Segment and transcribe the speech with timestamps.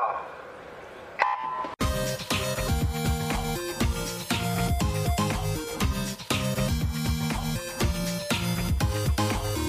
[0.00, 0.27] God.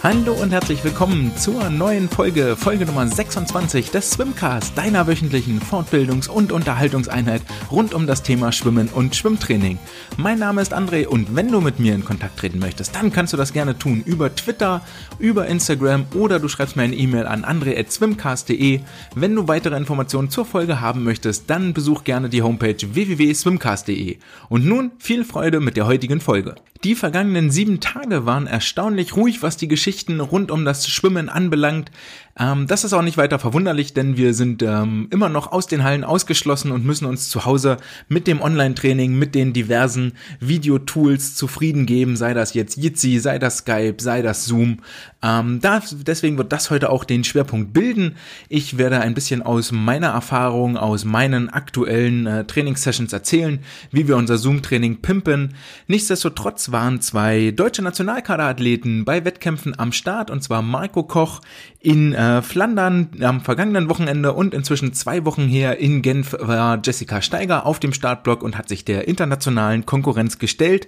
[0.02, 6.30] Hallo und herzlich willkommen zur neuen Folge, Folge Nummer 26 des Swimcast, deiner wöchentlichen Fortbildungs-
[6.30, 9.78] und Unterhaltungseinheit rund um das Thema Schwimmen und Schwimmtraining.
[10.16, 13.34] Mein Name ist André und wenn du mit mir in Kontakt treten möchtest, dann kannst
[13.34, 14.82] du das gerne tun über Twitter,
[15.20, 18.80] über Instagram oder du schreibst mir eine E-Mail an andre.swimcast.de.
[19.16, 24.18] Wenn du weitere Informationen zur Folge haben möchtest, dann besuch gerne die Homepage www.swimcast.de.
[24.48, 26.56] Und nun viel Freude mit der heutigen Folge.
[26.86, 31.92] Die vergangenen sieben Tage waren erstaunlich ruhig, was die Geschichten rund um das Schwimmen anbelangt.
[32.40, 35.84] Ähm, das ist auch nicht weiter verwunderlich, denn wir sind ähm, immer noch aus den
[35.84, 41.86] Hallen ausgeschlossen und müssen uns zu Hause mit dem Online-Training, mit den diversen Videotools zufrieden
[41.86, 44.78] geben, sei das jetzt Jitsi, sei das Skype, sei das Zoom.
[45.22, 48.16] Ähm, da, deswegen wird das heute auch den Schwerpunkt bilden.
[48.48, 53.60] Ich werde ein bisschen aus meiner Erfahrung, aus meinen aktuellen äh, Trainingssessions erzählen,
[53.92, 55.56] wie wir unser Zoom-Training pimpen.
[55.88, 61.42] Nichtsdestotrotz waren zwei deutsche Nationalkaderathleten bei Wettkämpfen am Start, und zwar Marco Koch
[61.82, 67.22] in äh, Flandern am vergangenen Wochenende und inzwischen zwei Wochen her in Genf war Jessica
[67.22, 70.88] Steiger auf dem Startblock und hat sich der internationalen Konkurrenz gestellt.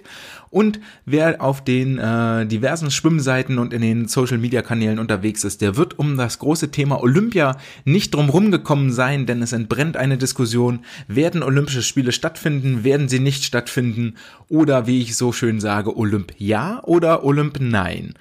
[0.50, 5.62] Und wer auf den äh, diversen Schwimmseiten und in den Social Media Kanälen unterwegs ist,
[5.62, 10.18] der wird um das große Thema Olympia nicht drumherum gekommen sein, denn es entbrennt eine
[10.18, 10.80] Diskussion.
[11.08, 12.84] Werden Olympische Spiele stattfinden?
[12.84, 14.16] Werden sie nicht stattfinden?
[14.48, 18.14] Oder wie ich so schön sage, Olymp ja oder Olymp nein?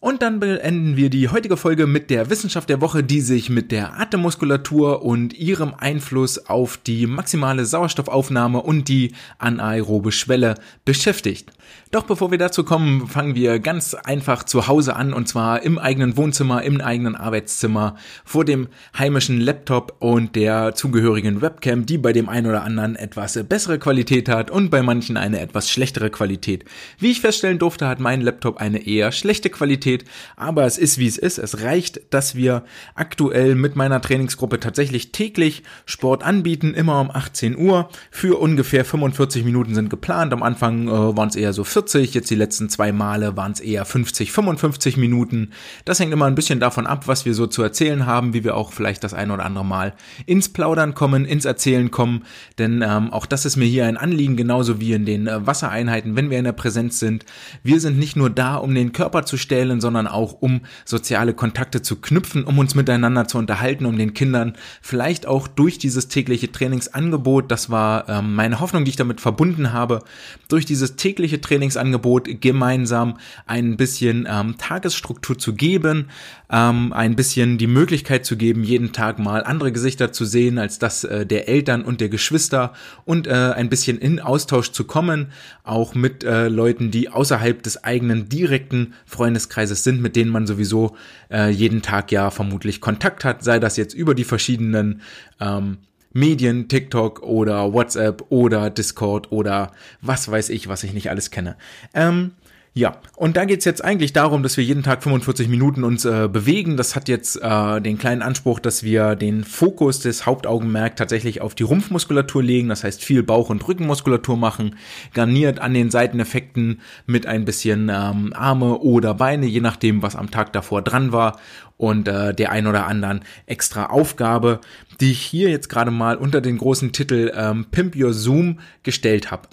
[0.00, 3.72] Und dann beenden wir die heutige Folge mit der Wissenschaft der Woche, die sich mit
[3.72, 10.54] der Atemmuskulatur und ihrem Einfluss auf die maximale Sauerstoffaufnahme und die anaerobe Schwelle
[10.84, 11.50] beschäftigt.
[11.90, 15.78] Doch bevor wir dazu kommen, fangen wir ganz einfach zu Hause an und zwar im
[15.78, 22.12] eigenen Wohnzimmer, im eigenen Arbeitszimmer, vor dem heimischen Laptop und der zugehörigen Webcam, die bei
[22.12, 26.64] dem einen oder anderen etwas bessere Qualität hat und bei manchen eine etwas schlechtere Qualität.
[26.98, 30.04] Wie ich feststellen durfte, hat mein Laptop eine eher schlechte Qualität Qualität,
[30.36, 31.38] aber es ist wie es ist.
[31.38, 37.56] Es reicht, dass wir aktuell mit meiner Trainingsgruppe tatsächlich täglich Sport anbieten, immer um 18
[37.56, 37.88] Uhr.
[38.10, 40.32] Für ungefähr 45 Minuten sind geplant.
[40.32, 43.60] Am Anfang äh, waren es eher so 40, jetzt die letzten zwei Male waren es
[43.60, 45.50] eher 50, 55 Minuten.
[45.84, 48.56] Das hängt immer ein bisschen davon ab, was wir so zu erzählen haben, wie wir
[48.56, 49.94] auch vielleicht das ein oder andere Mal
[50.26, 52.24] ins Plaudern kommen, ins Erzählen kommen.
[52.58, 56.16] Denn ähm, auch das ist mir hier ein Anliegen, genauso wie in den äh, Wassereinheiten,
[56.16, 57.24] wenn wir in der Präsenz sind.
[57.62, 61.34] Wir sind nicht nur da, um den Körper zu stellen, können, sondern auch um soziale
[61.34, 66.08] Kontakte zu knüpfen, um uns miteinander zu unterhalten, um den Kindern vielleicht auch durch dieses
[66.08, 70.00] tägliche Trainingsangebot, das war ähm, meine Hoffnung, die ich damit verbunden habe,
[70.48, 76.08] durch dieses tägliche Trainingsangebot gemeinsam ein bisschen ähm, Tagesstruktur zu geben,
[76.50, 80.78] ähm, ein bisschen die Möglichkeit zu geben, jeden Tag mal andere Gesichter zu sehen als
[80.78, 82.72] das äh, der Eltern und der Geschwister
[83.04, 85.28] und äh, ein bisschen in Austausch zu kommen,
[85.62, 90.96] auch mit äh, Leuten, die außerhalb des eigenen direkten Freundeskreises sind, mit denen man sowieso
[91.30, 95.02] äh, jeden Tag ja vermutlich Kontakt hat, sei das jetzt über die verschiedenen
[95.40, 95.78] ähm,
[96.12, 101.56] Medien, TikTok oder WhatsApp oder Discord oder was weiß ich, was ich nicht alles kenne.
[101.94, 102.32] Ähm,
[102.78, 106.28] ja, und da geht's jetzt eigentlich darum, dass wir jeden Tag 45 Minuten uns äh,
[106.32, 106.76] bewegen.
[106.76, 111.56] Das hat jetzt äh, den kleinen Anspruch, dass wir den Fokus des Hauptaugenmerk tatsächlich auf
[111.56, 112.68] die Rumpfmuskulatur legen.
[112.68, 114.76] Das heißt, viel Bauch- und Rückenmuskulatur machen,
[115.12, 120.30] garniert an den Seiteneffekten mit ein bisschen ähm, Arme oder Beine, je nachdem, was am
[120.30, 121.40] Tag davor dran war.
[121.78, 124.60] Und äh, der ein oder anderen extra Aufgabe,
[125.00, 129.32] die ich hier jetzt gerade mal unter den großen Titel ähm, Pimp Your Zoom gestellt
[129.32, 129.48] habe.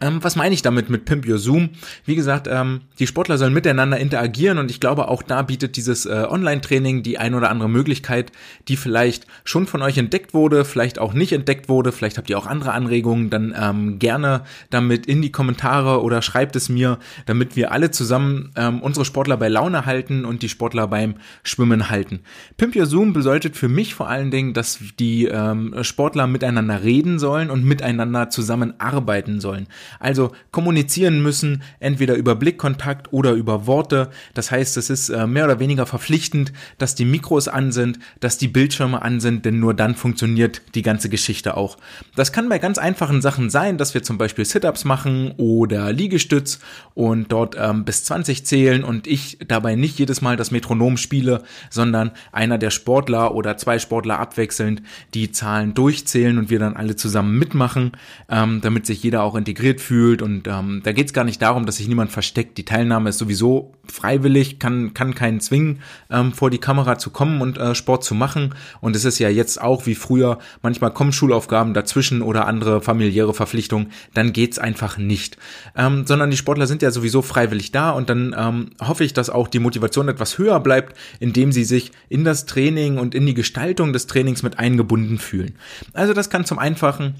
[0.00, 1.70] Ähm, was meine ich damit mit Pimp Your Zoom?
[2.04, 6.06] Wie gesagt, ähm, die Sportler sollen miteinander interagieren und ich glaube, auch da bietet dieses
[6.06, 8.30] äh, Online-Training die ein oder andere Möglichkeit,
[8.68, 12.38] die vielleicht schon von euch entdeckt wurde, vielleicht auch nicht entdeckt wurde, vielleicht habt ihr
[12.38, 17.56] auch andere Anregungen, dann ähm, gerne damit in die Kommentare oder schreibt es mir, damit
[17.56, 22.20] wir alle zusammen ähm, unsere Sportler bei Laune halten und die Sportler beim Schwimmen halten.
[22.56, 27.18] Pimp Your Zoom bedeutet für mich vor allen Dingen, dass die ähm, Sportler miteinander reden
[27.18, 29.66] sollen und miteinander zusammenarbeiten sollen
[29.98, 34.10] also kommunizieren müssen, entweder über Blickkontakt oder über Worte.
[34.34, 38.38] Das heißt, es ist äh, mehr oder weniger verpflichtend, dass die Mikros an sind, dass
[38.38, 41.78] die Bildschirme an sind, denn nur dann funktioniert die ganze Geschichte auch.
[42.16, 46.60] Das kann bei ganz einfachen Sachen sein, dass wir zum Beispiel Sit-ups machen oder Liegestütz
[46.94, 51.42] und dort ähm, bis 20 zählen und ich dabei nicht jedes Mal das Metronom spiele,
[51.70, 54.82] sondern einer der Sportler oder zwei Sportler abwechselnd
[55.14, 57.92] die Zahlen durchzählen und wir dann alle zusammen mitmachen,
[58.28, 61.40] ähm, damit sich jeder auch integriert motiviert fühlt und ähm, da geht es gar nicht
[61.40, 62.58] darum, dass sich niemand versteckt.
[62.58, 65.80] Die Teilnahme ist sowieso freiwillig, kann, kann keinen zwingen,
[66.10, 68.54] ähm, vor die Kamera zu kommen und äh, Sport zu machen.
[68.80, 73.34] Und es ist ja jetzt auch wie früher, manchmal kommen Schulaufgaben dazwischen oder andere familiäre
[73.34, 75.38] Verpflichtungen, dann geht's einfach nicht.
[75.76, 79.30] Ähm, sondern die Sportler sind ja sowieso freiwillig da und dann ähm, hoffe ich, dass
[79.30, 83.34] auch die Motivation etwas höher bleibt, indem sie sich in das Training und in die
[83.34, 85.54] Gestaltung des Trainings mit eingebunden fühlen.
[85.92, 87.14] Also das kann zum Einfachen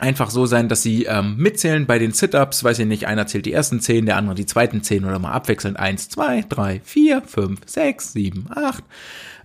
[0.00, 3.46] einfach so sein, dass sie ähm, mitzählen bei den Sit-Ups, weiß ich nicht, einer zählt
[3.46, 7.22] die ersten zehn, der andere die zweiten zehn oder mal abwechselnd eins, zwei, drei, vier,
[7.22, 8.84] fünf, sechs, sieben, acht,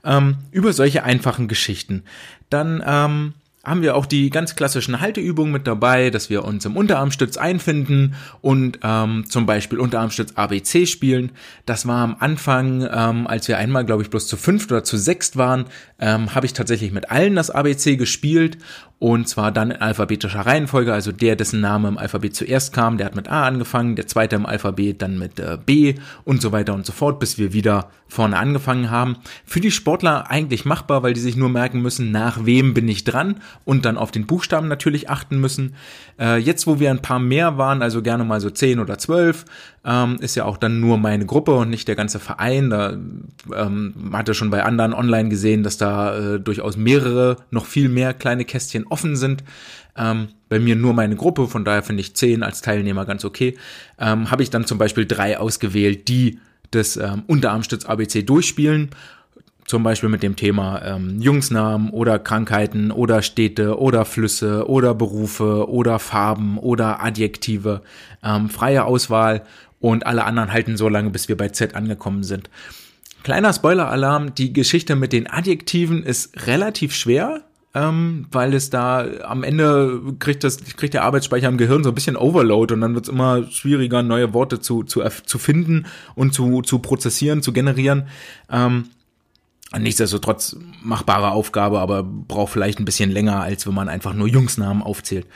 [0.04, 2.04] ähm, über solche einfachen Geschichten.
[2.50, 3.34] Dann ähm,
[3.66, 8.16] haben wir auch die ganz klassischen Halteübungen mit dabei, dass wir uns im Unterarmstütz einfinden
[8.42, 11.32] und ähm, zum Beispiel Unterarmstütz ABC spielen.
[11.66, 14.98] Das war am Anfang, ähm, als wir einmal, glaube ich, bloß zu fünft oder zu
[14.98, 15.66] sechst waren,
[16.00, 18.60] ähm, habe ich tatsächlich mit allen das ABC gespielt
[18.98, 23.08] und zwar dann in alphabetischer Reihenfolge, also der, dessen Name im Alphabet zuerst kam, der
[23.08, 26.74] hat mit A angefangen, der zweite im Alphabet dann mit äh, B und so weiter
[26.74, 29.18] und so fort, bis wir wieder vorne angefangen haben.
[29.46, 33.04] Für die Sportler eigentlich machbar, weil die sich nur merken müssen, nach wem bin ich
[33.04, 35.76] dran und dann auf den Buchstaben natürlich achten müssen.
[36.20, 39.46] Äh, jetzt, wo wir ein paar mehr waren, also gerne mal so zehn oder zwölf,
[39.84, 42.70] ähm, ist ja auch dann nur meine Gruppe und nicht der ganze Verein.
[42.70, 42.98] Da
[43.54, 48.14] ähm, hatte schon bei anderen online gesehen, dass da äh, durchaus mehrere, noch viel mehr
[48.14, 49.44] kleine Kästchen offen sind.
[49.98, 53.58] Ähm, bei mir nur meine Gruppe, von daher finde ich zehn als Teilnehmer ganz okay.
[54.00, 56.40] Ähm, Habe ich dann zum Beispiel drei ausgewählt, die
[56.72, 58.90] das ähm, Unterarmstütz ABC durchspielen
[59.66, 65.70] zum Beispiel mit dem Thema ähm, Jungsnamen oder Krankheiten oder Städte oder Flüsse oder Berufe
[65.70, 67.82] oder Farben oder Adjektive,
[68.24, 69.42] ähm, freie Auswahl
[69.80, 72.50] und alle anderen halten so lange, bis wir bei Z angekommen sind.
[73.24, 77.42] Kleiner Spoiler-Alarm, die Geschichte mit den Adjektiven ist relativ schwer,
[77.76, 81.96] ähm, weil es da am Ende kriegt das kriegt der Arbeitsspeicher im Gehirn so ein
[81.96, 85.86] bisschen Overload und dann wird es immer schwieriger, neue Worte zu, zu, zu finden
[86.16, 88.08] und zu, zu prozessieren, zu generieren.
[88.50, 88.86] Ähm,
[89.78, 94.82] Nichtsdestotrotz machbare Aufgabe, aber braucht vielleicht ein bisschen länger, als wenn man einfach nur Jungsnamen
[94.82, 95.28] aufzählt.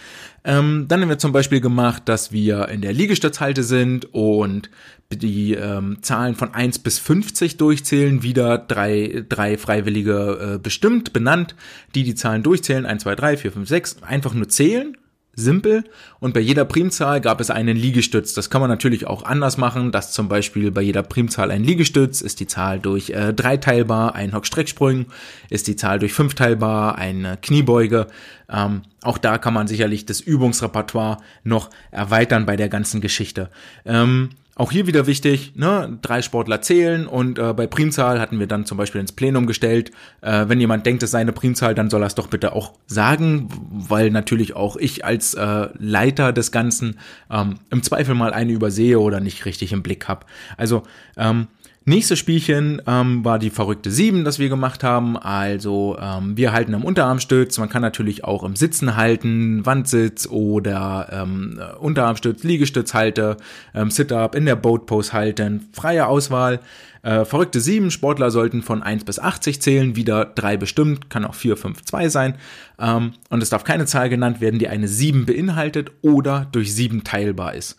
[0.43, 4.69] Ähm, dann haben wir zum Beispiel gemacht, dass wir in der Liegestützhalte sind und
[5.11, 11.55] die ähm, Zahlen von 1 bis 50 durchzählen, wieder drei, drei Freiwillige äh, bestimmt, benannt,
[11.95, 14.95] die die Zahlen durchzählen, 1, 2, 3, 4, 5, 6, einfach nur zählen
[15.39, 15.83] simpel
[16.19, 18.33] und bei jeder Primzahl gab es einen Liegestütz.
[18.33, 22.21] Das kann man natürlich auch anders machen, dass zum Beispiel bei jeder Primzahl ein Liegestütz
[22.21, 25.07] ist die Zahl durch äh, drei teilbar, ein Hockstrecksprung
[25.49, 28.07] ist die Zahl durch fünf teilbar, eine Kniebeuge.
[28.49, 33.49] Ähm, auch da kann man sicherlich das Übungsrepertoire noch erweitern bei der ganzen Geschichte.
[33.85, 34.29] Ähm,
[34.59, 38.65] auch hier wieder wichtig, ne, drei Sportler zählen und äh, bei Primzahl hatten wir dann
[38.65, 42.03] zum Beispiel ins Plenum gestellt, äh, wenn jemand denkt, es sei eine Primzahl, dann soll
[42.03, 46.99] er es doch bitte auch sagen, weil natürlich auch ich als äh, Leiter des Ganzen
[47.31, 50.25] ähm, im Zweifel mal eine übersehe oder nicht richtig im Blick habe.
[50.57, 50.83] Also
[51.15, 51.47] ähm,
[51.89, 55.17] Nächstes Spielchen ähm, war die verrückte 7, das wir gemacht haben.
[55.17, 57.57] Also ähm, wir halten am Unterarmstütz.
[57.57, 63.37] Man kann natürlich auch im Sitzen halten, Wandsitz oder ähm, Unterarmstütz, Liegestütz halte,
[63.73, 65.69] ähm, Sit-Up, in der Boat Pose halten.
[65.73, 66.59] Freie Auswahl.
[67.01, 71.33] Äh, verrückte 7, Sportler sollten von 1 bis 80 zählen, wieder 3 bestimmt, kann auch
[71.33, 72.35] 4, 5, 2 sein.
[72.77, 77.03] Ähm, und es darf keine Zahl genannt werden, die eine 7 beinhaltet oder durch 7
[77.03, 77.77] teilbar ist.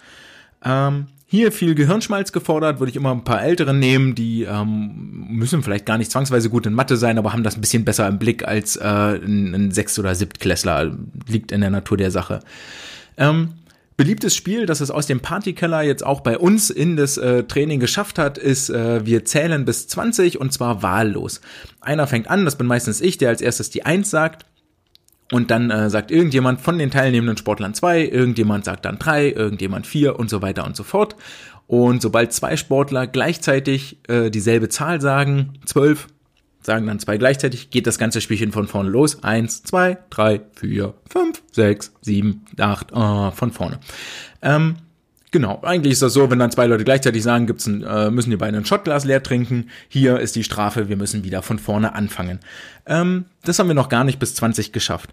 [0.65, 5.63] Ähm, hier viel Gehirnschmalz gefordert, würde ich immer ein paar Ältere nehmen, die ähm, müssen
[5.63, 8.19] vielleicht gar nicht zwangsweise gut in Mathe sein, aber haben das ein bisschen besser im
[8.19, 10.91] Blick als äh, ein, ein Sechst- oder Siebtklässler.
[11.29, 12.41] Liegt in der Natur der Sache.
[13.17, 13.51] Ähm,
[13.97, 17.79] beliebtes Spiel, das es aus dem Partykeller jetzt auch bei uns in das äh, Training
[17.79, 21.41] geschafft hat, ist, äh, wir zählen bis 20 und zwar wahllos.
[21.81, 24.47] Einer fängt an, das bin meistens ich, der als erstes die 1 sagt.
[25.31, 29.87] Und dann äh, sagt irgendjemand von den teilnehmenden Sportlern zwei, irgendjemand sagt dann drei, irgendjemand
[29.87, 31.17] vier und so weiter und so fort.
[31.69, 36.09] Und sobald zwei Sportler gleichzeitig äh, dieselbe Zahl sagen, zwölf,
[36.63, 39.23] sagen dann zwei gleichzeitig, geht das ganze Spielchen von vorne los.
[39.23, 43.79] Eins, zwei, drei, vier, fünf, sechs, sieben, acht, äh, von vorne.
[44.43, 44.77] Ähm,
[45.33, 48.31] Genau, eigentlich ist das so, wenn dann zwei Leute gleichzeitig sagen, gibt's ein, äh, müssen
[48.31, 49.71] die beiden ein Shotglas leer trinken.
[49.89, 52.41] Hier ist die Strafe, wir müssen wieder von vorne anfangen.
[52.87, 55.11] Ähm, das haben wir noch gar nicht bis 20 geschafft.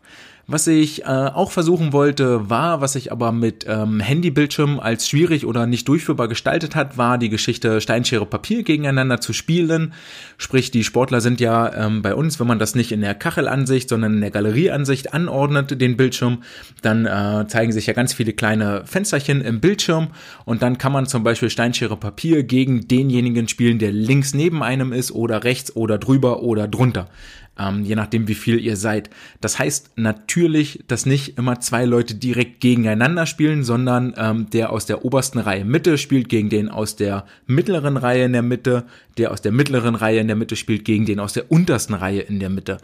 [0.50, 5.46] Was ich äh, auch versuchen wollte, war, was sich aber mit ähm, Handybildschirm als schwierig
[5.46, 9.94] oder nicht durchführbar gestaltet hat, war die Geschichte Steinschere Papier gegeneinander zu spielen.
[10.38, 13.90] Sprich, die Sportler sind ja ähm, bei uns, wenn man das nicht in der Kachelansicht,
[13.90, 16.44] sondern in der Galerieansicht anordnet, den Bildschirm,
[16.82, 20.12] dann äh, zeigen sich ja ganz viele kleine Fensterchen im Bildschirm
[20.46, 24.94] und dann kann man zum Beispiel Steinschere Papier gegen denjenigen spielen, der links neben einem
[24.94, 27.10] ist oder rechts oder drüber oder drunter.
[27.58, 29.10] Ähm, je nachdem, wie viel ihr seid.
[29.42, 34.86] Das heißt natürlich, dass nicht immer zwei Leute direkt gegeneinander spielen, sondern ähm, der aus
[34.86, 38.86] der obersten Reihe Mitte spielt gegen den aus der mittleren Reihe in der Mitte,
[39.18, 42.22] der aus der mittleren Reihe in der Mitte spielt gegen den aus der untersten Reihe
[42.22, 42.78] in der Mitte.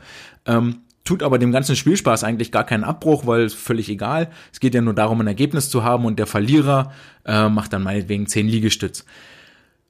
[0.46, 4.30] Ähm, tut aber dem ganzen Spielspaß eigentlich gar keinen Abbruch, weil es völlig egal.
[4.52, 6.94] Es geht ja nur darum, ein Ergebnis zu haben und der Verlierer
[7.26, 9.06] äh, macht dann meinetwegen zehn Liegestütz.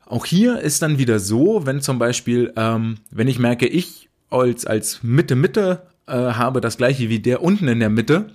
[0.05, 4.65] Auch hier ist dann wieder so, wenn zum Beispiel, ähm, wenn ich merke, ich als,
[4.65, 8.31] als Mitte-Mitte äh, habe das gleiche wie der unten in der Mitte,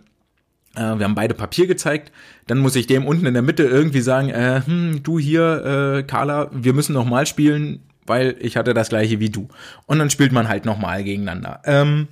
[0.75, 2.12] äh, wir haben beide Papier gezeigt,
[2.47, 6.02] dann muss ich dem unten in der Mitte irgendwie sagen, äh, hm, du hier, äh,
[6.05, 9.49] Carla, wir müssen nochmal spielen, weil ich hatte das gleiche wie du.
[9.87, 11.61] Und dann spielt man halt nochmal gegeneinander.
[11.64, 12.09] Ähm,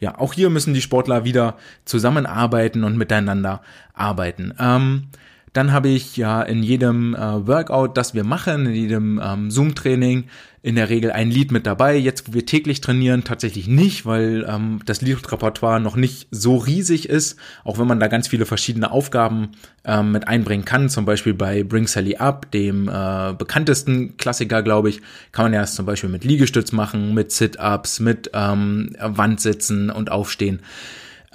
[0.00, 3.62] ja, auch hier müssen die Sportler wieder zusammenarbeiten und miteinander
[3.94, 4.54] arbeiten.
[4.58, 5.08] Ähm,
[5.54, 10.24] dann habe ich ja in jedem äh, Workout, das wir machen, in jedem ähm, Zoom-Training,
[10.62, 11.96] in der Regel ein Lied mit dabei.
[11.96, 17.08] Jetzt, wo wir täglich trainieren, tatsächlich nicht, weil ähm, das Liedrepertoire noch nicht so riesig
[17.08, 19.50] ist, auch wenn man da ganz viele verschiedene Aufgaben
[19.84, 20.88] ähm, mit einbringen kann.
[20.88, 25.64] Zum Beispiel bei Bring Sally Up, dem äh, bekanntesten Klassiker, glaube ich, kann man ja
[25.66, 30.60] zum Beispiel mit Liegestütz machen, mit Sit-Ups, mit ähm, Wandsitzen und Aufstehen.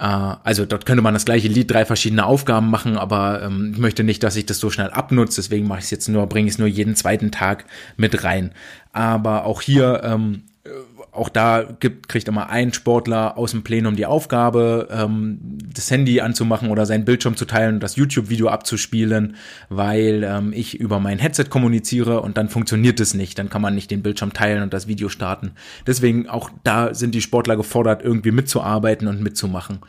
[0.00, 0.04] Äh,
[0.42, 4.02] also dort könnte man das gleiche Lied, drei verschiedene Aufgaben machen, aber ähm, ich möchte
[4.02, 6.54] nicht, dass ich das so schnell abnutze, deswegen mache ich es jetzt nur, bringe ich
[6.54, 7.66] es nur jeden zweiten Tag
[7.96, 8.52] mit rein.
[8.92, 10.44] Aber auch hier ähm,
[11.12, 15.38] auch da gibt, kriegt immer ein Sportler aus dem Plenum die Aufgabe, ähm,
[15.74, 19.36] das Handy anzumachen oder seinen Bildschirm zu teilen und das YouTube-Video abzuspielen,
[19.68, 23.38] weil ähm, ich über mein Headset kommuniziere und dann funktioniert es nicht.
[23.38, 25.52] Dann kann man nicht den Bildschirm teilen und das Video starten.
[25.86, 29.80] Deswegen auch da sind die Sportler gefordert, irgendwie mitzuarbeiten und mitzumachen.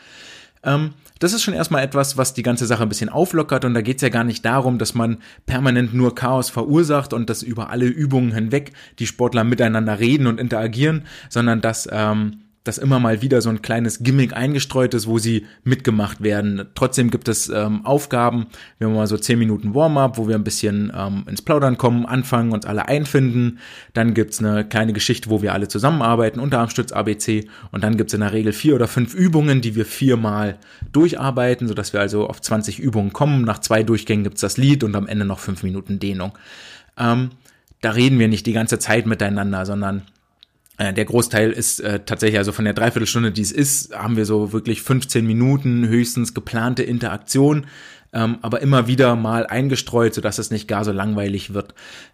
[0.64, 3.82] Ähm, das ist schon erstmal etwas, was die ganze Sache ein bisschen auflockert und da
[3.82, 7.70] geht es ja gar nicht darum, dass man permanent nur Chaos verursacht und dass über
[7.70, 13.22] alle Übungen hinweg die Sportler miteinander reden und interagieren, sondern dass ähm, dass immer mal
[13.24, 16.68] wieder so ein kleines Gimmick eingestreut ist, wo sie mitgemacht werden.
[16.76, 18.48] Trotzdem gibt es ähm, Aufgaben.
[18.78, 22.06] Wir haben mal so zehn Minuten Warm-up, wo wir ein bisschen ähm, ins Plaudern kommen,
[22.06, 23.58] anfangen, uns alle einfinden.
[23.94, 27.48] Dann gibt's eine kleine Geschichte, wo wir alle zusammenarbeiten, Unterarmstütz ABC.
[27.72, 30.60] Und dann gibt's in der Regel vier oder fünf Übungen, die wir viermal
[30.92, 33.44] durcharbeiten, sodass wir also auf 20 Übungen kommen.
[33.44, 36.38] Nach zwei Durchgängen gibt's das Lied und am Ende noch fünf Minuten Dehnung.
[36.96, 37.32] Ähm,
[37.82, 40.04] da reden wir nicht die ganze Zeit miteinander, sondern
[40.94, 44.52] der Großteil ist äh, tatsächlich, also von der Dreiviertelstunde, die es ist, haben wir so
[44.54, 47.68] wirklich 15 Minuten höchstens geplante Interaktion,
[48.14, 51.74] ähm, aber immer wieder mal eingestreut, sodass es nicht gar so langweilig wird.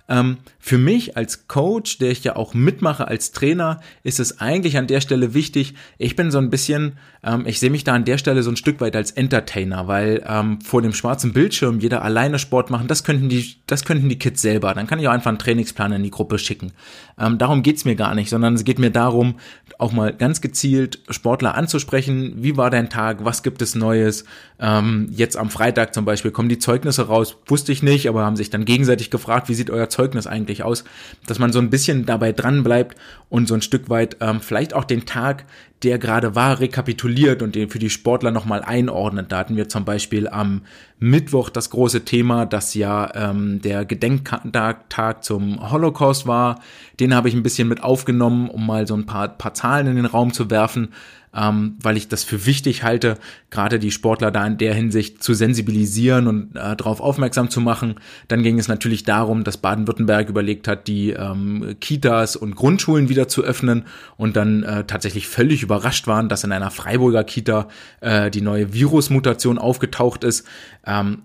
[0.09, 4.77] Ähm, für mich als Coach, der ich ja auch mitmache als Trainer, ist es eigentlich
[4.77, 8.05] an der Stelle wichtig, ich bin so ein bisschen, ähm, ich sehe mich da an
[8.05, 12.03] der Stelle so ein Stück weit als Entertainer, weil ähm, vor dem schwarzen Bildschirm jeder
[12.03, 14.73] alleine Sport machen, das könnten die, das könnten die Kids selber.
[14.73, 16.71] Dann kann ich auch einfach einen Trainingsplan in die Gruppe schicken.
[17.19, 19.35] Ähm, darum geht's mir gar nicht, sondern es geht mir darum,
[19.77, 22.35] auch mal ganz gezielt Sportler anzusprechen.
[22.37, 23.25] Wie war dein Tag?
[23.25, 24.23] Was gibt es Neues?
[24.59, 27.37] Ähm, jetzt am Freitag zum Beispiel kommen die Zeugnisse raus.
[27.45, 30.83] Wusste ich nicht, aber haben sich dann gegenseitig gefragt, wie sieht euer Zeugnis eigentlich aus,
[31.25, 32.97] dass man so ein bisschen dabei dran bleibt
[33.29, 35.45] und so ein Stück weit ähm, vielleicht auch den Tag,
[35.83, 39.31] der gerade war, rekapituliert und den für die Sportler nochmal einordnet.
[39.31, 40.61] Da hatten wir zum Beispiel am
[40.99, 46.61] Mittwoch das große Thema, dass ja ähm, der Gedenktag zum Holocaust war.
[46.99, 49.95] Den habe ich ein bisschen mit aufgenommen, um mal so ein paar, paar Zahlen in
[49.97, 50.89] den Raum zu werfen
[51.37, 53.17] ähm, weil ich das für wichtig halte,
[53.51, 57.95] gerade die Sportler da in der Hinsicht zu sensibilisieren und äh, darauf aufmerksam zu machen.
[58.27, 63.27] Dann ging es natürlich darum, dass Baden-Württemberg überlegt hat, die ähm, Kitas und Grundschulen wieder
[63.27, 63.85] zu öffnen
[64.17, 67.67] und dann äh, tatsächlich völlig überrascht waren, dass in einer Freiburger Kita
[68.01, 70.45] äh, die neue Virusmutation aufgetaucht ist.
[70.85, 71.23] Ähm,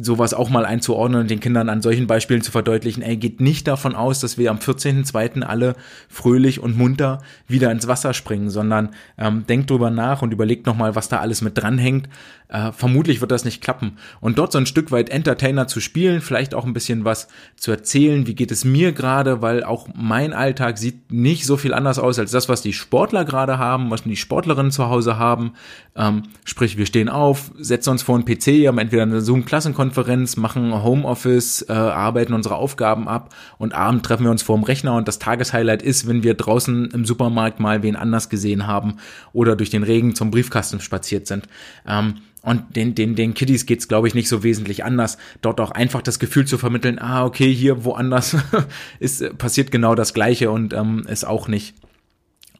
[0.00, 3.68] sowas auch mal einzuordnen und den Kindern an solchen Beispielen zu verdeutlichen, ey, geht nicht
[3.68, 5.42] davon aus, dass wir am 14.02.
[5.42, 5.76] alle
[6.08, 10.96] fröhlich und munter wieder ins Wasser springen, sondern ähm, denkt drüber nach und überlegt nochmal,
[10.96, 12.08] was da alles mit dranhängt.
[12.48, 13.98] Äh, vermutlich wird das nicht klappen.
[14.20, 17.70] Und dort so ein Stück weit Entertainer zu spielen, vielleicht auch ein bisschen was zu
[17.70, 22.00] erzählen, wie geht es mir gerade, weil auch mein Alltag sieht nicht so viel anders
[22.00, 25.52] aus als das, was die Sportler gerade haben, was die Sportlerinnen zu Hause haben.
[25.94, 30.36] Ähm, sprich, wir stehen auf, setzen uns vor einen PC, haben entweder eine Zoom-Klassen Konferenz,
[30.36, 35.06] machen Homeoffice, äh, arbeiten unsere Aufgaben ab und abend treffen wir uns vorm Rechner und
[35.06, 38.96] das Tageshighlight ist, wenn wir draußen im Supermarkt mal wen anders gesehen haben
[39.34, 41.46] oder durch den Regen zum Briefkasten spaziert sind.
[41.86, 45.18] Ähm, und den, den, den Kiddies geht's, glaube ich, nicht so wesentlich anders.
[45.42, 48.36] Dort auch einfach das Gefühl zu vermitteln, ah, okay, hier woanders
[49.00, 51.74] ist, passiert genau das Gleiche und ähm, ist auch nicht,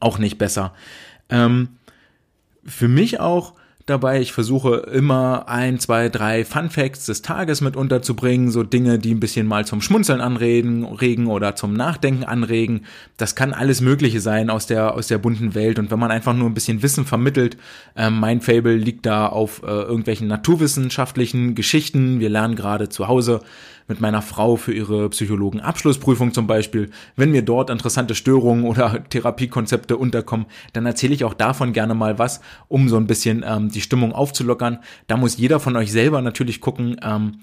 [0.01, 0.75] auch nicht besser.
[1.29, 1.69] Ähm,
[2.65, 3.55] für mich auch
[3.87, 4.21] dabei.
[4.21, 9.15] Ich versuche immer ein, zwei, drei Fun Facts des Tages mit unterzubringen, so Dinge, die
[9.15, 12.87] ein bisschen mal zum Schmunzeln anreden, regen oder zum Nachdenken anregen.
[13.17, 16.35] Das kann alles Mögliche sein aus der aus der bunten Welt und wenn man einfach
[16.35, 17.57] nur ein bisschen Wissen vermittelt,
[17.97, 22.21] äh, mein Fable liegt da auf äh, irgendwelchen naturwissenschaftlichen Geschichten.
[22.21, 23.41] Wir lernen gerade zu Hause
[23.89, 26.91] mit meiner Frau für ihre Psychologen-Abschlussprüfung zum Beispiel.
[27.17, 32.19] Wenn mir dort interessante Störungen oder Therapiekonzepte unterkommen, dann erzähle ich auch davon gerne mal
[32.19, 34.79] was, um so ein bisschen ähm, die Stimmung aufzulockern.
[35.07, 37.39] Da muss jeder von euch selber natürlich gucken, ähm,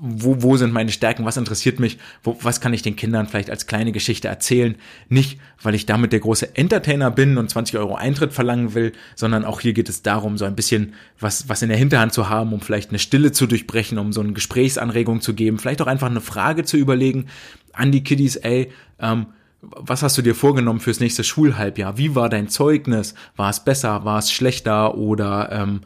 [0.00, 3.50] wo, wo sind meine Stärken, was interessiert mich, wo, was kann ich den Kindern vielleicht
[3.50, 4.76] als kleine Geschichte erzählen.
[5.08, 9.44] Nicht, weil ich damit der große Entertainer bin und 20 Euro Eintritt verlangen will, sondern
[9.44, 12.52] auch hier geht es darum, so ein bisschen was, was in der Hinterhand zu haben,
[12.52, 16.10] um vielleicht eine Stille zu durchbrechen, um so eine Gesprächsanregung zu geben, vielleicht auch einfach
[16.10, 17.26] eine Frage zu überlegen
[17.72, 19.26] an die Kiddies, ey, ähm,
[19.60, 21.98] was hast du dir vorgenommen fürs nächste Schulhalbjahr?
[21.98, 23.14] Wie war dein Zeugnis?
[23.36, 24.04] War es besser?
[24.04, 24.96] War es schlechter?
[24.96, 25.80] Oder ähm,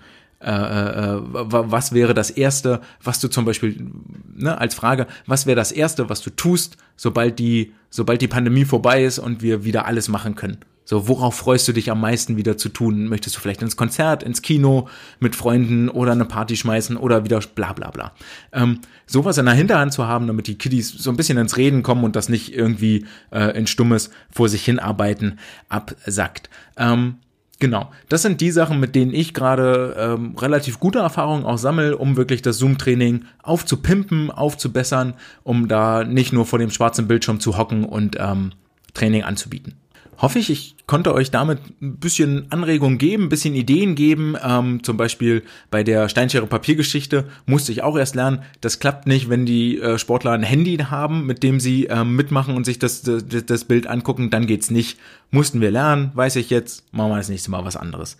[0.45, 3.91] äh, äh, was wäre das Erste, was du zum Beispiel,
[4.35, 8.65] ne, als Frage, was wäre das Erste, was du tust, sobald die, sobald die Pandemie
[8.65, 10.59] vorbei ist und wir wieder alles machen können?
[10.85, 13.07] So, worauf freust du dich am meisten wieder zu tun?
[13.07, 14.89] Möchtest du vielleicht ins Konzert, ins Kino
[15.21, 18.13] mit Freunden oder eine Party schmeißen oder wieder bla bla bla.
[18.53, 21.85] Ähm, sowas in der Hinterhand zu haben, damit die Kiddies so ein bisschen ins Reden
[21.85, 26.51] kommen und das nicht irgendwie äh, in Stummes vor sich hinarbeiten absackt.
[26.77, 27.19] Ähm,
[27.62, 31.97] Genau, das sind die Sachen, mit denen ich gerade ähm, relativ gute Erfahrungen auch sammle,
[31.97, 35.14] um wirklich das Zoom-Training aufzupimpen, aufzubessern,
[35.45, 38.50] um da nicht nur vor dem schwarzen Bildschirm zu hocken und ähm,
[38.95, 39.76] Training anzubieten
[40.19, 44.37] hoffe ich, ich konnte euch damit ein bisschen Anregungen geben, ein bisschen Ideen geben.
[44.42, 49.31] Ähm, zum Beispiel bei der Steinschere Papiergeschichte musste ich auch erst lernen, das klappt nicht,
[49.31, 53.02] wenn die äh, Sportler ein Handy haben, mit dem sie ähm, mitmachen und sich das,
[53.02, 54.99] das, das Bild angucken, dann geht's nicht.
[55.31, 58.19] Mussten wir lernen, weiß ich jetzt, machen wir das nächste Mal was anderes.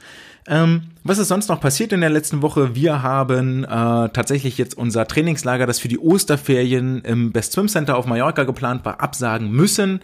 [0.49, 2.75] Ähm, was ist sonst noch passiert in der letzten Woche?
[2.75, 7.97] Wir haben äh, tatsächlich jetzt unser Trainingslager, das für die Osterferien im Best Swim Center
[7.97, 10.01] auf Mallorca geplant war, absagen müssen.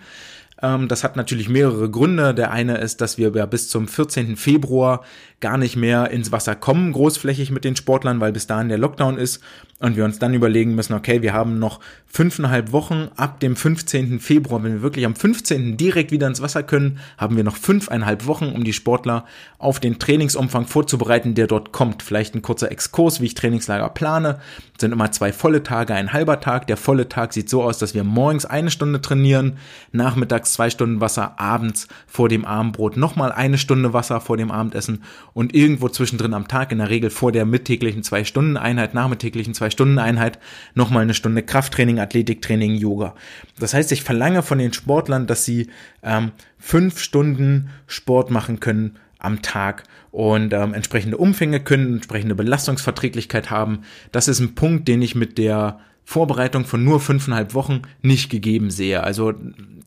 [0.62, 2.34] Ähm, das hat natürlich mehrere Gründe.
[2.34, 4.36] Der eine ist, dass wir ja bis zum 14.
[4.36, 5.04] Februar
[5.40, 9.18] gar nicht mehr ins Wasser kommen, großflächig mit den Sportlern, weil bis dahin der Lockdown
[9.18, 9.40] ist
[9.80, 14.18] und wir uns dann überlegen müssen, okay, wir haben noch fünfeinhalb Wochen ab dem 15.
[14.18, 15.76] Februar, wenn wir wirklich am 15.
[15.76, 19.24] direkt wieder ins Wasser können, haben wir noch fünfeinhalb Wochen, um die Sportler
[19.58, 22.02] auf den Trainingsumfang vorzubereiten, der dort kommt.
[22.02, 24.40] Vielleicht ein kurzer Exkurs, wie ich Trainingslager plane.
[24.72, 26.66] Das sind immer zwei volle Tage, ein halber Tag.
[26.66, 29.58] Der volle Tag sieht so aus, dass wir morgens eine Stunde trainieren,
[29.92, 35.02] nachmittags zwei Stunden Wasser, abends vor dem Abendbrot nochmal eine Stunde Wasser vor dem Abendessen
[35.34, 40.38] und irgendwo zwischendrin am Tag, in der Regel vor der mittäglichen Zwei-Stunden-Einheit, nachmittäglichen Zwei-Stunden-Einheit,
[40.74, 43.14] nochmal eine Stunde Krafttraining, Athletiktraining, Yoga.
[43.58, 45.68] Das heißt, ich verlange von den Sportlern, dass sie
[46.02, 53.50] ähm, fünf Stunden Sport machen können am Tag und ähm, entsprechende Umfänge können, entsprechende Belastungsverträglichkeit
[53.50, 53.80] haben.
[54.12, 58.70] Das ist ein Punkt, den ich mit der Vorbereitung von nur fünfeinhalb Wochen nicht gegeben
[58.70, 59.02] sehe.
[59.02, 59.34] Also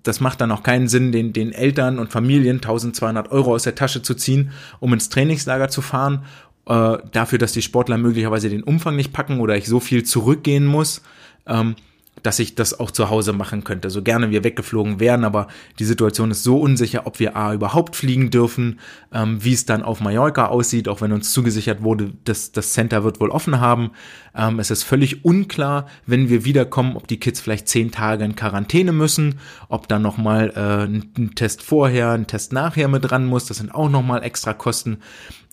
[0.03, 3.75] das macht dann auch keinen Sinn, den, den Eltern und Familien 1200 Euro aus der
[3.75, 6.23] Tasche zu ziehen, um ins Trainingslager zu fahren,
[6.65, 10.65] äh, dafür, dass die Sportler möglicherweise den Umfang nicht packen oder ich so viel zurückgehen
[10.65, 11.01] muss.
[11.45, 11.75] Ähm,
[12.23, 13.89] dass ich das auch zu Hause machen könnte.
[13.89, 15.47] So gerne wir weggeflogen wären, aber
[15.79, 18.79] die Situation ist so unsicher, ob wir A überhaupt fliegen dürfen,
[19.11, 23.03] ähm, wie es dann auf Mallorca aussieht, auch wenn uns zugesichert wurde, dass das Center
[23.03, 23.91] wird wohl offen haben.
[24.35, 28.35] Ähm, es ist völlig unklar, wenn wir wiederkommen, ob die Kids vielleicht zehn Tage in
[28.35, 33.45] Quarantäne müssen, ob da nochmal äh, ein Test vorher, ein Test nachher mit dran muss.
[33.45, 34.97] Das sind auch nochmal extra Kosten.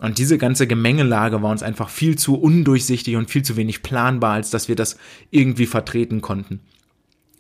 [0.01, 4.35] Und diese ganze Gemengelage war uns einfach viel zu undurchsichtig und viel zu wenig planbar,
[4.35, 4.97] als dass wir das
[5.31, 6.61] irgendwie vertreten konnten.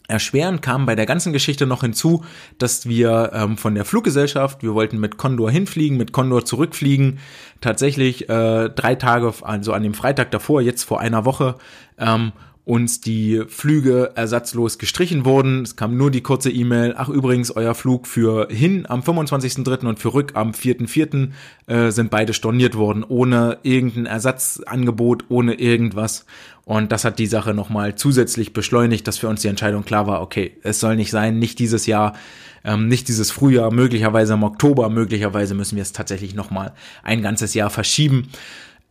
[0.09, 2.25] Erschwerend kam bei der ganzen Geschichte noch hinzu,
[2.57, 7.19] dass wir ähm, von der Fluggesellschaft, wir wollten mit Condor hinfliegen, mit Condor zurückfliegen,
[7.61, 11.57] tatsächlich äh, drei Tage, also an dem Freitag davor, jetzt vor einer Woche,
[11.99, 12.33] ähm,
[12.69, 15.63] uns die Flüge ersatzlos gestrichen wurden.
[15.63, 19.87] Es kam nur die kurze E-Mail, ach übrigens, euer Flug für hin am 25.03.
[19.87, 21.31] und für rück am 4.04.
[21.67, 26.27] Äh, sind beide storniert worden, ohne irgendein Ersatzangebot, ohne irgendwas.
[26.67, 30.21] Und das hat die Sache nochmal zusätzlich beschleunigt, dass für uns die Entscheidung klar war,
[30.21, 32.17] okay, es soll nicht sein, nicht dieses Jahr,
[32.65, 37.55] ähm, nicht dieses Frühjahr, möglicherweise im Oktober, möglicherweise müssen wir es tatsächlich nochmal ein ganzes
[37.55, 38.29] Jahr verschieben.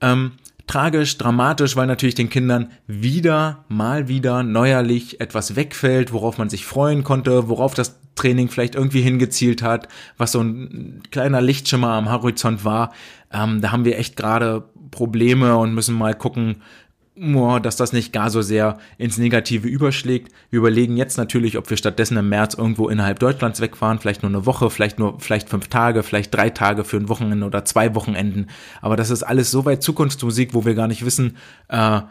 [0.02, 0.32] Ähm,
[0.68, 6.66] tragisch, dramatisch, weil natürlich den Kindern wieder, mal wieder neuerlich etwas wegfällt, worauf man sich
[6.66, 12.12] freuen konnte, worauf das Training vielleicht irgendwie hingezielt hat, was so ein kleiner Lichtschimmer am
[12.12, 12.92] Horizont war.
[13.32, 16.62] Ähm, da haben wir echt gerade Probleme und müssen mal gucken,
[17.18, 20.32] dass das nicht gar so sehr ins Negative überschlägt.
[20.50, 24.30] Wir überlegen jetzt natürlich, ob wir stattdessen im März irgendwo innerhalb Deutschlands wegfahren, vielleicht nur
[24.30, 27.96] eine Woche, vielleicht nur, vielleicht fünf Tage, vielleicht drei Tage für ein Wochenende oder zwei
[27.96, 28.48] Wochenenden.
[28.82, 31.38] Aber das ist alles so weit Zukunftsmusik, wo wir gar nicht wissen,
[31.70, 32.02] äh,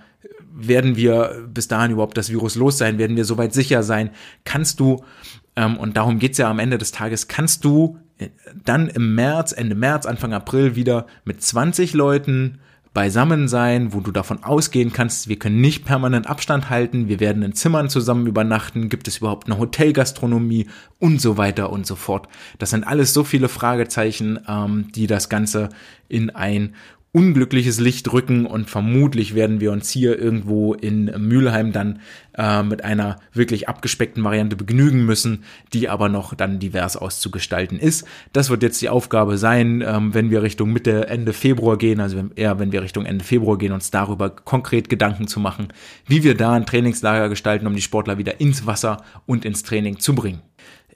[0.56, 2.98] werden wir bis dahin überhaupt das Virus los sein?
[2.98, 4.10] Werden wir soweit sicher sein?
[4.44, 5.04] Kannst du,
[5.54, 8.30] ähm, und darum geht's ja am Ende des Tages, kannst du äh,
[8.64, 12.58] dann im März, Ende März, Anfang April wieder mit 20 Leuten
[12.96, 17.42] beisammen sein, wo du davon ausgehen kannst, wir können nicht permanent Abstand halten, wir werden
[17.42, 20.66] in Zimmern zusammen übernachten, gibt es überhaupt eine Hotelgastronomie
[20.98, 22.26] und so weiter und so fort.
[22.58, 25.68] Das sind alles so viele Fragezeichen, ähm, die das Ganze
[26.08, 26.74] in ein
[27.16, 32.00] unglückliches Licht rücken und vermutlich werden wir uns hier irgendwo in Mülheim dann
[32.36, 38.06] äh, mit einer wirklich abgespeckten Variante begnügen müssen, die aber noch dann divers auszugestalten ist.
[38.34, 42.22] Das wird jetzt die Aufgabe sein, ähm, wenn wir Richtung Mitte, Ende Februar gehen, also
[42.36, 45.68] eher wenn wir Richtung Ende Februar gehen, uns darüber konkret Gedanken zu machen,
[46.06, 50.00] wie wir da ein Trainingslager gestalten, um die Sportler wieder ins Wasser und ins Training
[50.00, 50.42] zu bringen.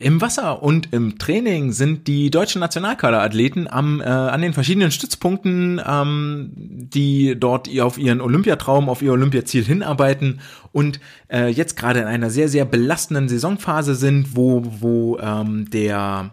[0.03, 5.79] Im Wasser und im Training sind die deutschen Nationalkaderathleten am, äh, an den verschiedenen Stützpunkten,
[5.87, 10.41] ähm, die dort auf ihren Olympiatraum, auf ihr Olympiaziel hinarbeiten
[10.73, 16.31] und äh, jetzt gerade in einer sehr, sehr belastenden Saisonphase sind, wo, wo ähm, der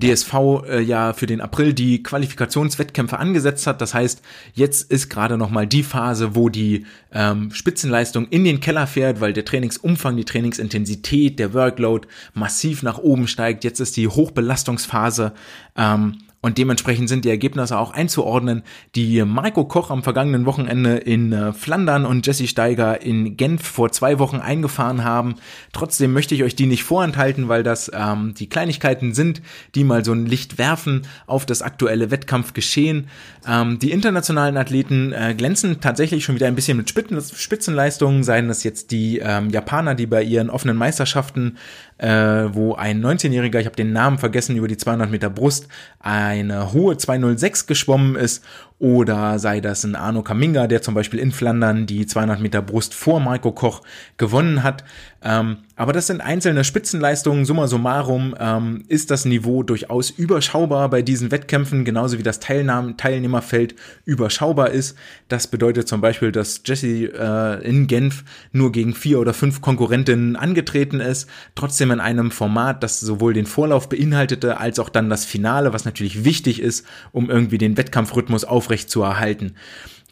[0.00, 0.34] DSV
[0.66, 3.80] äh, ja für den April die Qualifikationswettkämpfe angesetzt hat.
[3.80, 4.22] Das heißt,
[4.54, 9.32] jetzt ist gerade nochmal die Phase, wo die ähm, Spitzenleistung in den Keller fährt, weil
[9.32, 13.62] der Trainingsumfang, die Trainingsintensität, der Workload massiv nach oben steigt.
[13.62, 15.32] Jetzt ist die Hochbelastungsphase.
[15.76, 18.62] Ähm, und dementsprechend sind die Ergebnisse auch einzuordnen,
[18.94, 23.92] die Marco Koch am vergangenen Wochenende in äh, Flandern und Jesse Steiger in Genf vor
[23.92, 25.34] zwei Wochen eingefahren haben.
[25.72, 29.42] Trotzdem möchte ich euch die nicht vorenthalten, weil das ähm, die Kleinigkeiten sind,
[29.74, 33.08] die mal so ein Licht werfen auf das aktuelle Wettkampfgeschehen.
[33.46, 38.64] Ähm, die internationalen Athleten äh, glänzen tatsächlich schon wieder ein bisschen mit Spitzenleistungen, seien das
[38.64, 41.58] jetzt die ähm, Japaner, die bei ihren offenen Meisterschaften
[42.00, 46.72] äh, wo ein 19-Jähriger, ich habe den Namen vergessen, über die 200 Meter Brust eine
[46.72, 48.42] hohe 206 geschwommen ist
[48.78, 52.94] oder sei das ein Arno Kaminga, der zum Beispiel in Flandern die 200 Meter Brust
[52.94, 53.82] vor Marco Koch
[54.16, 54.82] gewonnen hat.
[55.22, 57.44] Ähm, aber das sind einzelne Spitzenleistungen.
[57.44, 62.96] Summa summarum ähm, ist das Niveau durchaus überschaubar bei diesen Wettkämpfen, genauso wie das Teilnahme
[62.96, 64.96] Teilnehmerfeld überschaubar ist.
[65.26, 70.36] Das bedeutet zum Beispiel, dass Jesse äh, in Genf nur gegen vier oder fünf Konkurrentinnen
[70.36, 75.24] angetreten ist, trotzdem in einem Format, das sowohl den Vorlauf beinhaltete, als auch dann das
[75.24, 79.54] Finale, was natürlich wichtig ist, um irgendwie den Wettkampfrhythmus auf aufrecht zu erhalten.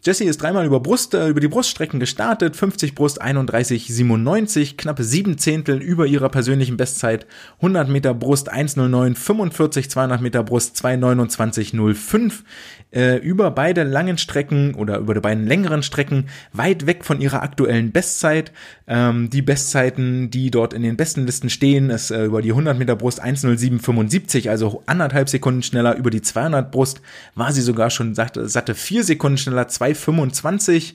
[0.03, 5.37] Jesse ist dreimal über Brust, äh, über die Bruststrecken gestartet, 50 Brust, 31,97, knappe sieben
[5.37, 7.25] Zehntel über ihrer persönlichen Bestzeit,
[7.57, 12.43] 100 Meter Brust, 1,09, 45, 200 Meter Brust, 2,29,05,
[12.91, 17.43] äh, über beide langen Strecken oder über die beiden längeren Strecken weit weg von ihrer
[17.43, 18.51] aktuellen Bestzeit.
[18.87, 22.77] Ähm, die Bestzeiten, die dort in den besten Listen stehen, ist äh, über die 100
[22.79, 25.97] Meter Brust 1,0775, also anderthalb Sekunden schneller.
[25.97, 27.01] Über die 200 Brust.
[27.35, 30.93] War sie sogar schon satte, satte vier Sekunden schneller, 2,25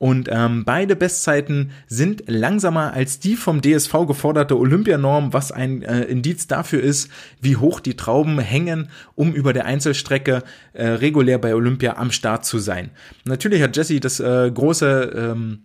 [0.00, 6.04] und ähm, beide Bestzeiten sind langsamer als die vom DSV geforderte Olympianorm, was ein äh,
[6.04, 7.10] Indiz dafür ist,
[7.42, 12.46] wie hoch die Trauben hängen, um über der Einzelstrecke äh, regulär bei Olympia am Start
[12.46, 12.92] zu sein.
[13.26, 15.64] Natürlich hat Jesse das äh, große ähm,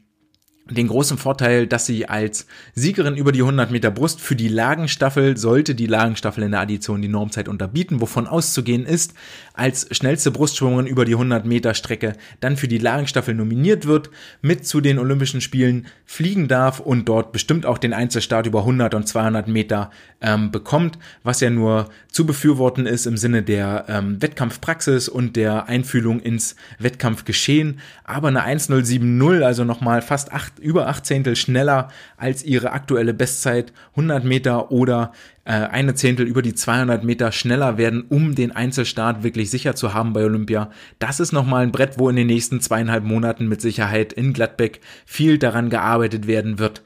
[0.69, 5.37] den großen Vorteil, dass sie als Siegerin über die 100 Meter Brust für die Lagenstaffel,
[5.37, 9.13] sollte die Lagenstaffel in der Addition die Normzeit unterbieten, wovon auszugehen ist,
[9.53, 14.09] als schnellste Brustschwimmerin über die 100 Meter Strecke dann für die Lagenstaffel nominiert wird,
[14.41, 18.95] mit zu den Olympischen Spielen fliegen darf und dort bestimmt auch den Einzelstart über 100
[18.95, 24.21] und 200 Meter ähm, bekommt, was ja nur zu befürworten ist im Sinne der ähm,
[24.21, 27.79] Wettkampfpraxis und der Einfühlung ins Wettkampfgeschehen.
[28.03, 33.73] Aber eine 1.070, also nochmal fast acht über acht Zehntel schneller als ihre aktuelle Bestzeit
[33.91, 35.11] 100 Meter oder
[35.43, 39.93] äh, eine Zehntel über die 200 Meter schneller werden, um den Einzelstart wirklich sicher zu
[39.93, 40.69] haben bei Olympia.
[40.99, 44.81] Das ist nochmal ein Brett, wo in den nächsten zweieinhalb Monaten mit Sicherheit in Gladbeck
[45.05, 46.81] viel daran gearbeitet werden wird.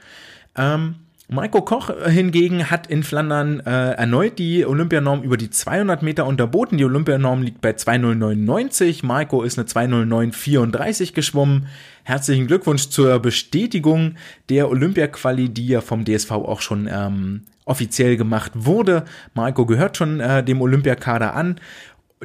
[0.58, 0.96] Ähm,
[1.32, 6.80] Maiko Koch hingegen hat in Flandern äh, erneut die Olympianorm über die 200 Meter unterboten.
[6.80, 9.06] Die Olympianorm liegt bei 2.09.90.
[9.06, 11.68] Maiko ist eine 2.09.34 geschwommen.
[12.04, 14.15] Herzlichen Glückwunsch zur Bestätigung
[14.50, 19.06] der Olympia-Quali, die ja vom DSV auch schon ähm, offiziell gemacht wurde.
[19.36, 21.60] Maiko gehört schon äh, dem Olympiakader an.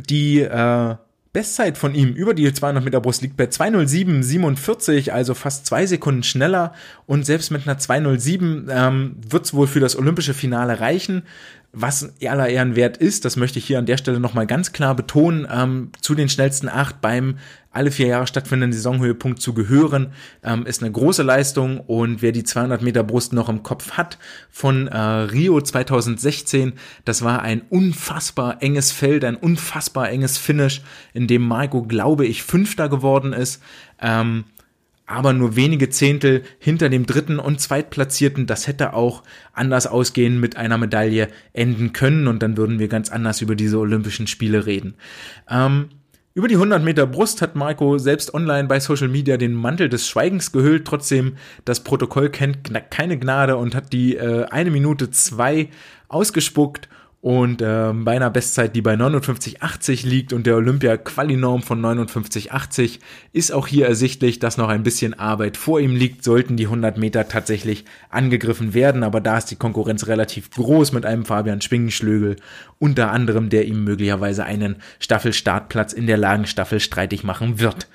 [0.08, 0.94] Die äh,
[1.34, 6.22] Bestzeit von ihm über die 200 Meter Brust liegt bei 207,47, also fast zwei Sekunden
[6.22, 6.72] schneller.
[7.06, 11.24] Und selbst mit einer 207 ähm, wird es wohl für das olympische Finale reichen.
[11.74, 14.94] Was aller Ehren wert ist, das möchte ich hier an der Stelle nochmal ganz klar
[14.94, 17.36] betonen, ähm, zu den schnellsten acht beim
[17.74, 20.12] alle vier Jahre stattfindenden Saisonhöhepunkt zu gehören,
[20.44, 24.18] ähm, ist eine große Leistung und wer die 200 Meter Brust noch im Kopf hat
[24.48, 30.82] von äh, Rio 2016, das war ein unfassbar enges Feld, ein unfassbar enges Finish,
[31.12, 33.60] in dem Marco, glaube ich, Fünfter geworden ist.
[34.00, 34.44] Ähm,
[35.06, 38.46] aber nur wenige Zehntel hinter dem dritten und zweitplatzierten.
[38.46, 43.10] Das hätte auch anders ausgehen mit einer Medaille enden können und dann würden wir ganz
[43.10, 44.94] anders über diese Olympischen Spiele reden.
[45.48, 45.90] Ähm,
[46.36, 50.08] über die 100 Meter Brust hat Marco selbst online bei Social Media den Mantel des
[50.08, 50.84] Schweigens gehüllt.
[50.84, 55.68] Trotzdem, das Protokoll kennt keine Gnade und hat die äh, eine Minute zwei
[56.08, 56.88] ausgespuckt
[57.24, 62.98] und ähm, bei einer Bestzeit, die bei 59,80 liegt und der Olympia-Quali-Norm von 59,80
[63.32, 66.98] ist auch hier ersichtlich, dass noch ein bisschen Arbeit vor ihm liegt, sollten die 100
[66.98, 72.36] Meter tatsächlich angegriffen werden, aber da ist die Konkurrenz relativ groß mit einem Fabian Schwingenschlögel,
[72.78, 77.88] unter anderem, der ihm möglicherweise einen Staffelstartplatz in der Lagenstaffel streitig machen wird.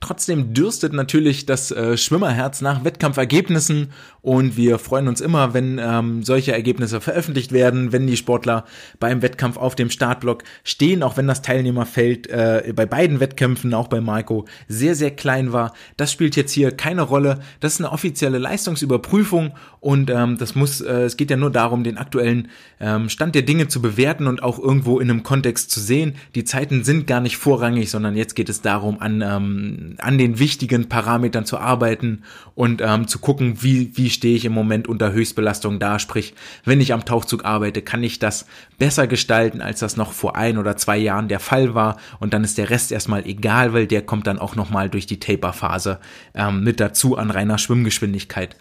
[0.00, 6.22] Trotzdem dürstet natürlich das äh, Schwimmerherz nach Wettkampfergebnissen und wir freuen uns immer, wenn ähm,
[6.22, 8.64] solche Ergebnisse veröffentlicht werden, wenn die Sportler
[8.98, 13.88] beim Wettkampf auf dem Startblock stehen, auch wenn das Teilnehmerfeld äh, bei beiden Wettkämpfen, auch
[13.88, 15.72] bei Marco, sehr, sehr klein war.
[15.96, 17.40] Das spielt jetzt hier keine Rolle.
[17.60, 21.84] Das ist eine offizielle Leistungsüberprüfung und ähm, das muss, äh, es geht ja nur darum,
[21.84, 25.80] den aktuellen ähm, Stand der Dinge zu bewerten und auch irgendwo in einem Kontext zu
[25.80, 26.16] sehen.
[26.34, 30.38] Die Zeiten sind gar nicht vorrangig, sondern jetzt geht es darum, an ähm, an den
[30.38, 32.22] wichtigen Parametern zu arbeiten
[32.54, 35.98] und ähm, zu gucken, wie, wie stehe ich im Moment unter Höchstbelastung da.
[35.98, 38.46] Sprich, wenn ich am Tauchzug arbeite, kann ich das
[38.78, 41.96] besser gestalten, als das noch vor ein oder zwei Jahren der Fall war.
[42.18, 45.20] Und dann ist der Rest erstmal egal, weil der kommt dann auch nochmal durch die
[45.20, 45.98] Taper-Phase
[46.34, 48.56] ähm, mit dazu an reiner Schwimmgeschwindigkeit.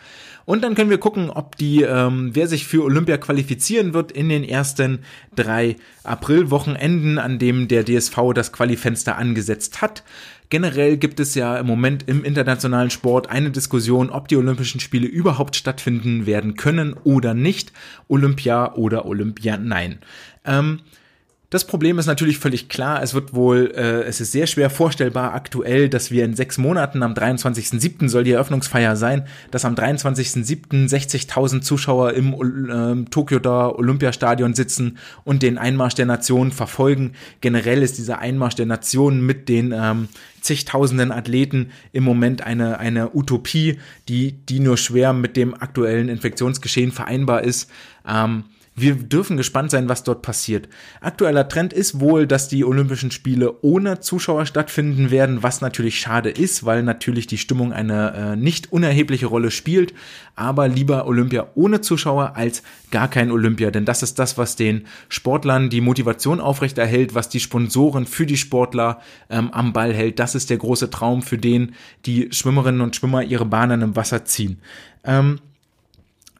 [0.50, 4.30] Und dann können wir gucken, ob die, ähm, wer sich für Olympia qualifizieren wird in
[4.30, 5.02] den ersten
[5.36, 10.04] drei Aprilwochenenden, an dem der DSV das Qualifenster angesetzt hat.
[10.50, 15.06] Generell gibt es ja im Moment im internationalen Sport eine Diskussion, ob die Olympischen Spiele
[15.06, 17.72] überhaupt stattfinden werden können oder nicht.
[18.08, 20.00] Olympia oder Olympia nein.
[20.46, 20.80] Ähm,
[21.50, 23.02] das Problem ist natürlich völlig klar.
[23.02, 27.02] Es wird wohl, äh, es ist sehr schwer vorstellbar aktuell, dass wir in sechs Monaten
[27.02, 28.08] am 23.07.
[28.08, 30.88] soll die Eröffnungsfeier sein, dass am 23.07.
[30.88, 37.14] 60.000 Zuschauer im äh, Tokio da Olympiastadion sitzen und den Einmarsch der Nationen verfolgen.
[37.42, 40.08] Generell ist dieser Einmarsch der Nationen mit den ähm,
[40.42, 46.92] zigtausenden Athleten im Moment eine, eine Utopie, die, die nur schwer mit dem aktuellen Infektionsgeschehen
[46.92, 47.72] vereinbar ist.
[48.08, 48.44] Ähm,
[48.82, 50.70] wir dürfen gespannt sein, was dort passiert.
[51.02, 56.30] Aktueller Trend ist wohl, dass die Olympischen Spiele ohne Zuschauer stattfinden werden, was natürlich schade
[56.30, 59.94] ist, weil natürlich die Stimmung eine äh, nicht unerhebliche Rolle spielt.
[60.36, 64.86] Aber lieber Olympia ohne Zuschauer als gar kein Olympia, denn das ist das, was den
[65.10, 70.20] Sportlern die Motivation aufrechterhält, was die Sponsoren für die Sportler ähm, am Ball hält.
[70.20, 71.74] Das ist der große Traum, für den
[72.06, 74.60] die Schwimmerinnen und Schwimmer ihre Bahnen im Wasser ziehen.
[75.04, 75.39] Ähm,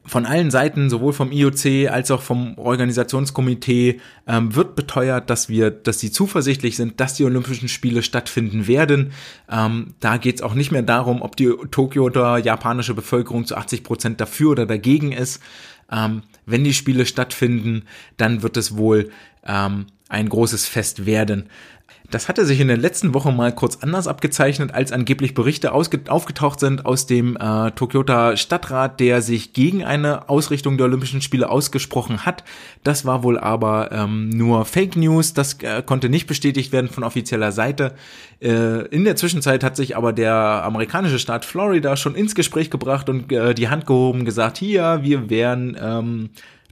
[0.10, 5.70] von allen Seiten, sowohl vom IOC als auch vom Organisationskomitee, ähm, wird beteuert, dass wir,
[5.70, 9.12] dass sie zuversichtlich sind, dass die Olympischen Spiele stattfinden werden.
[9.50, 13.56] Ähm, da geht es auch nicht mehr darum, ob die Tokio oder japanische Bevölkerung zu
[13.56, 15.42] 80 Prozent dafür oder dagegen ist.
[15.92, 17.84] Ähm, wenn die Spiele stattfinden,
[18.18, 19.12] dann wird es wohl
[19.46, 21.50] ähm, ein großes Fest werden.
[22.12, 26.60] Das hatte sich in der letzten Woche mal kurz anders abgezeichnet, als angeblich Berichte aufgetaucht
[26.60, 32.26] sind aus dem äh, Tokyota Stadtrat, der sich gegen eine Ausrichtung der Olympischen Spiele ausgesprochen
[32.26, 32.44] hat.
[32.84, 37.04] Das war wohl aber ähm, nur Fake News, das äh, konnte nicht bestätigt werden von
[37.04, 37.94] offizieller Seite.
[38.42, 43.08] Äh, in der Zwischenzeit hat sich aber der amerikanische Staat Florida schon ins Gespräch gebracht
[43.10, 46.30] und äh, die Hand gehoben, gesagt, hier, wir wären ähm,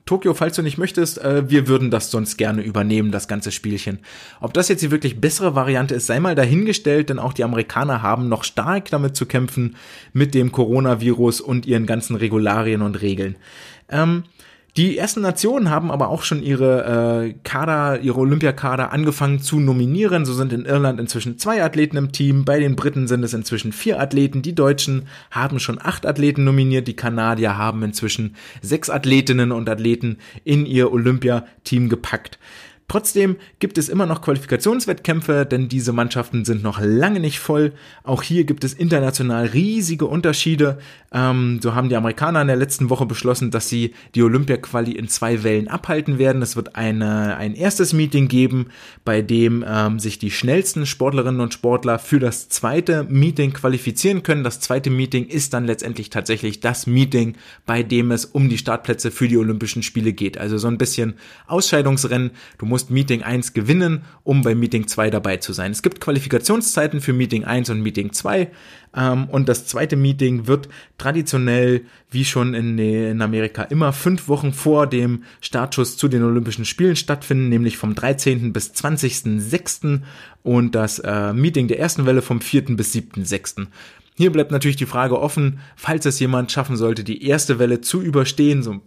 [0.07, 3.99] Tokio, falls du nicht möchtest, äh, wir würden das sonst gerne übernehmen, das ganze Spielchen.
[4.41, 8.01] Ob das jetzt die wirklich bessere Variante ist, sei mal dahingestellt, denn auch die Amerikaner
[8.01, 9.75] haben noch stark damit zu kämpfen
[10.13, 13.35] mit dem Coronavirus und ihren ganzen Regularien und Regeln.
[13.89, 14.23] Ähm,
[14.77, 20.23] die ersten Nationen haben aber auch schon ihre äh, Kader, ihre Olympiakader angefangen zu nominieren.
[20.23, 22.45] So sind in Irland inzwischen zwei Athleten im Team.
[22.45, 24.43] Bei den Briten sind es inzwischen vier Athleten.
[24.43, 26.87] Die Deutschen haben schon acht Athleten nominiert.
[26.87, 32.37] Die Kanadier haben inzwischen sechs Athletinnen und Athleten in ihr Olympiateam gepackt.
[32.89, 37.73] Trotzdem gibt es immer noch Qualifikationswettkämpfe, denn diese Mannschaften sind noch lange nicht voll.
[38.03, 40.77] Auch hier gibt es international riesige Unterschiede.
[41.11, 45.09] Ähm, so haben die Amerikaner in der letzten Woche beschlossen, dass sie die Olympia-Quali in
[45.09, 46.41] zwei Wellen abhalten werden.
[46.41, 48.67] Es wird eine, ein erstes Meeting geben,
[49.03, 54.45] bei dem ähm, sich die schnellsten Sportlerinnen und Sportler für das zweite Meeting qualifizieren können.
[54.45, 59.11] Das zweite Meeting ist dann letztendlich tatsächlich das Meeting, bei dem es um die Startplätze
[59.11, 60.37] für die Olympischen Spiele geht.
[60.37, 61.15] Also so ein bisschen
[61.47, 62.31] Ausscheidungsrennen.
[62.57, 65.71] Du musst musst Meeting 1 gewinnen, um bei Meeting 2 dabei zu sein.
[65.71, 68.51] Es gibt Qualifikationszeiten für Meeting 1 und Meeting 2
[68.95, 74.53] ähm, und das zweite Meeting wird traditionell, wie schon in, in Amerika, immer fünf Wochen
[74.53, 78.53] vor dem Startschuss zu den Olympischen Spielen stattfinden, nämlich vom 13.
[78.53, 80.01] bis 20.06.
[80.43, 82.75] und das äh, Meeting der ersten Welle vom 4.
[82.75, 83.65] bis 7.06.
[84.17, 88.01] Hier bleibt natürlich die Frage offen, falls es jemand schaffen sollte, die erste Welle zu
[88.01, 88.81] überstehen, so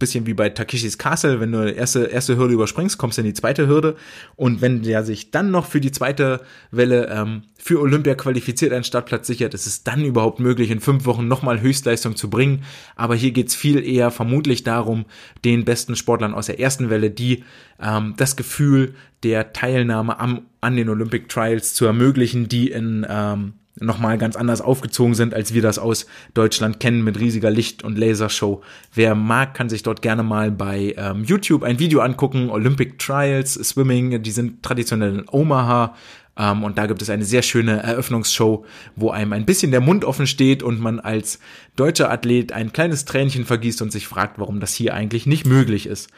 [0.00, 3.26] bisschen wie bei Takeshis Castle, wenn du die erste, erste Hürde überspringst, kommst du in
[3.26, 3.94] die zweite Hürde.
[4.34, 6.40] Und wenn der sich dann noch für die zweite
[6.72, 11.04] Welle ähm, für Olympia qualifiziert, einen Startplatz sichert, ist es dann überhaupt möglich, in fünf
[11.04, 12.64] Wochen nochmal Höchstleistung zu bringen.
[12.96, 15.04] Aber hier geht's viel eher vermutlich darum,
[15.44, 17.44] den besten Sportlern aus der ersten Welle, die
[17.80, 23.52] ähm, das Gefühl der Teilnahme am, an den Olympic Trials zu ermöglichen, die in ähm,
[23.78, 27.96] nochmal ganz anders aufgezogen sind, als wir das aus Deutschland kennen mit riesiger Licht- und
[27.96, 28.62] Lasershow.
[28.94, 32.50] Wer mag, kann sich dort gerne mal bei ähm, YouTube ein Video angucken.
[32.50, 35.94] Olympic Trials, Swimming, die sind traditionell in Omaha.
[36.36, 38.64] Ähm, und da gibt es eine sehr schöne Eröffnungsshow,
[38.96, 41.38] wo einem ein bisschen der Mund offen steht und man als
[41.76, 45.86] deutscher Athlet ein kleines Tränchen vergießt und sich fragt, warum das hier eigentlich nicht möglich
[45.86, 46.08] ist.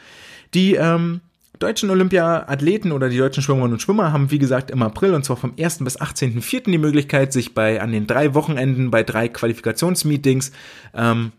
[0.53, 1.21] Die ähm,
[1.63, 5.37] deutschen Olympia-Athleten oder die deutschen Schwimmerinnen und Schwimmer haben, wie gesagt, im April und zwar
[5.37, 5.79] vom 1.
[5.79, 6.71] bis 18.04.
[6.71, 10.51] die Möglichkeit, sich bei an den drei Wochenenden bei drei Qualifikationsmeetings
[10.93, 11.31] ähm,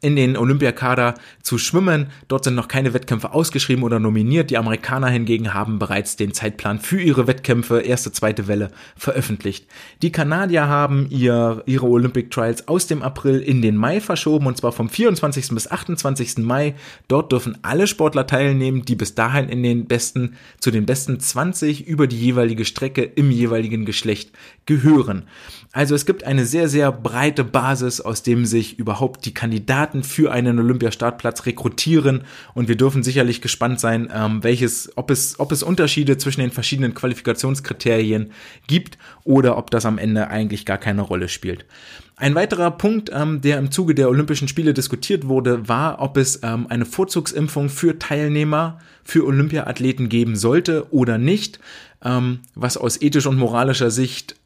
[0.00, 2.08] in den Olympiakader zu schwimmen.
[2.28, 4.50] Dort sind noch keine Wettkämpfe ausgeschrieben oder nominiert.
[4.50, 9.66] Die Amerikaner hingegen haben bereits den Zeitplan für ihre Wettkämpfe, erste, zweite Welle, veröffentlicht.
[10.02, 14.56] Die Kanadier haben ihr, ihre Olympic Trials aus dem April in den Mai verschoben und
[14.56, 15.48] zwar vom 24.
[15.48, 16.38] bis 28.
[16.38, 16.74] Mai.
[17.08, 21.86] Dort dürfen alle Sportler teilnehmen, die bis dahin in den besten, zu den besten 20
[21.86, 24.30] über die jeweilige Strecke im jeweiligen Geschlecht
[24.66, 25.24] gehören.
[25.74, 30.30] Also es gibt eine sehr, sehr breite Basis, aus dem sich überhaupt die Kandidaten für
[30.30, 32.22] einen Olympiastartplatz rekrutieren
[32.54, 36.52] und wir dürfen sicherlich gespannt sein, ähm, welches, ob es, ob es Unterschiede zwischen den
[36.52, 38.30] verschiedenen Qualifikationskriterien
[38.68, 41.66] gibt oder ob das am Ende eigentlich gar keine Rolle spielt.
[42.14, 46.38] Ein weiterer Punkt, ähm, der im Zuge der Olympischen Spiele diskutiert wurde, war, ob es
[46.44, 51.58] ähm, eine Vorzugsimpfung für Teilnehmer, für Olympiaathleten geben sollte oder nicht,
[52.04, 54.36] ähm, was aus ethisch und moralischer Sicht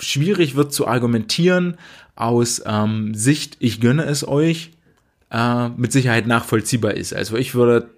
[0.00, 1.76] schwierig wird zu argumentieren
[2.16, 4.70] aus ähm, Sicht, ich gönne es euch,
[5.30, 7.14] äh, mit Sicherheit nachvollziehbar ist.
[7.14, 7.90] Also ich würde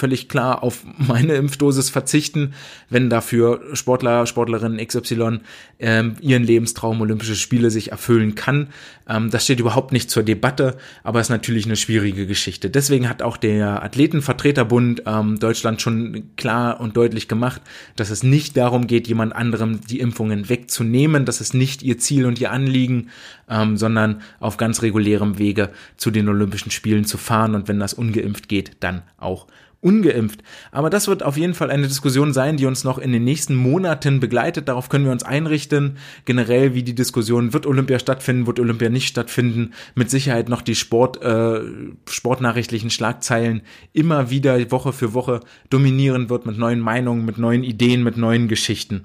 [0.00, 2.54] völlig klar auf meine Impfdosis verzichten,
[2.88, 5.40] wenn dafür Sportler, Sportlerinnen XY
[5.78, 8.68] ähm, ihren Lebenstraum Olympische Spiele sich erfüllen kann.
[9.08, 12.70] Ähm, das steht überhaupt nicht zur Debatte, aber ist natürlich eine schwierige Geschichte.
[12.70, 17.60] Deswegen hat auch der Athletenvertreterbund ähm, Deutschland schon klar und deutlich gemacht,
[17.96, 21.24] dass es nicht darum geht, jemand anderem die Impfungen wegzunehmen.
[21.24, 23.10] Das ist nicht ihr Ziel und ihr Anliegen,
[23.48, 27.94] ähm, sondern auf ganz regulärem Wege zu den Olympischen Spielen zu fahren und wenn das
[27.94, 29.46] ungeimpft geht, dann auch
[29.80, 30.42] ungeimpft.
[30.72, 33.54] Aber das wird auf jeden Fall eine Diskussion sein, die uns noch in den nächsten
[33.54, 34.68] Monaten begleitet.
[34.68, 35.96] Darauf können wir uns einrichten.
[36.24, 39.72] Generell, wie die Diskussion, wird Olympia stattfinden, wird Olympia nicht stattfinden.
[39.94, 41.60] Mit Sicherheit noch die Sport, äh,
[42.08, 43.62] sportnachrichtlichen Schlagzeilen
[43.92, 45.40] immer wieder Woche für Woche
[45.70, 49.04] dominieren wird mit neuen Meinungen, mit neuen Ideen, mit neuen Geschichten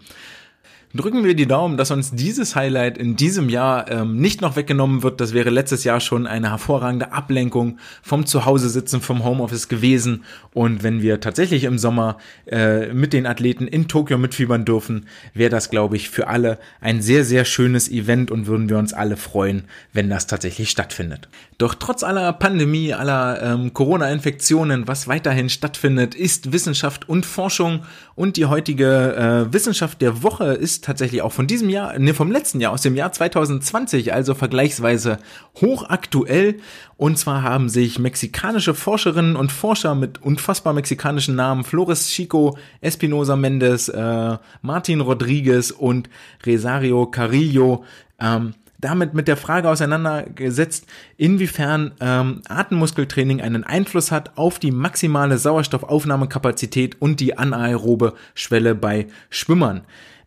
[0.96, 5.04] drücken wir die Daumen, dass uns dieses Highlight in diesem Jahr ähm, nicht noch weggenommen
[5.04, 5.20] wird.
[5.20, 10.24] Das wäre letztes Jahr schon eine hervorragende Ablenkung vom Zuhause-Sitzen, vom Homeoffice gewesen.
[10.54, 15.50] Und wenn wir tatsächlich im Sommer äh, mit den Athleten in Tokio mitfiebern dürfen, wäre
[15.50, 19.18] das, glaube ich, für alle ein sehr, sehr schönes Event und würden wir uns alle
[19.18, 21.28] freuen, wenn das tatsächlich stattfindet.
[21.58, 27.84] Doch trotz aller Pandemie, aller ähm, Corona-Infektionen, was weiterhin stattfindet, ist Wissenschaft und Forschung
[28.16, 32.32] und die heutige äh, Wissenschaft der Woche ist tatsächlich auch von diesem Jahr, ne, vom
[32.32, 35.17] letzten Jahr, aus dem Jahr 2020, also vergleichsweise
[35.60, 36.58] hochaktuell.
[36.98, 43.36] Und zwar haben sich mexikanische Forscherinnen und Forscher mit unfassbar mexikanischen Namen Flores Chico, Espinosa
[43.36, 46.10] Mendes, äh, Martin Rodriguez und
[46.45, 47.84] Resario Carrillo
[48.19, 50.86] ähm, damit mit der Frage auseinandergesetzt,
[51.17, 59.08] inwiefern ähm, Atemmuskeltraining einen Einfluss hat auf die maximale Sauerstoffaufnahmekapazität und die anaerobe Schwelle bei
[59.30, 59.82] Schwimmern.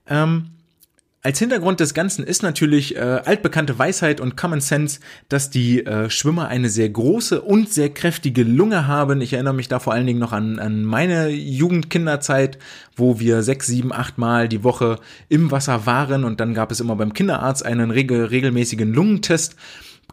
[0.08, 0.50] Ähm,
[1.20, 6.08] Als Hintergrund des Ganzen ist natürlich äh, altbekannte Weisheit und Common Sense, dass die äh,
[6.10, 9.20] Schwimmer eine sehr große und sehr kräftige Lunge haben.
[9.20, 12.58] Ich erinnere mich da vor allen Dingen noch an, an meine Jugendkinderzeit,
[12.94, 16.78] wo wir sechs, sieben, acht Mal die Woche im Wasser waren und dann gab es
[16.78, 19.56] immer beim Kinderarzt einen regel regelmäßigen Lungentest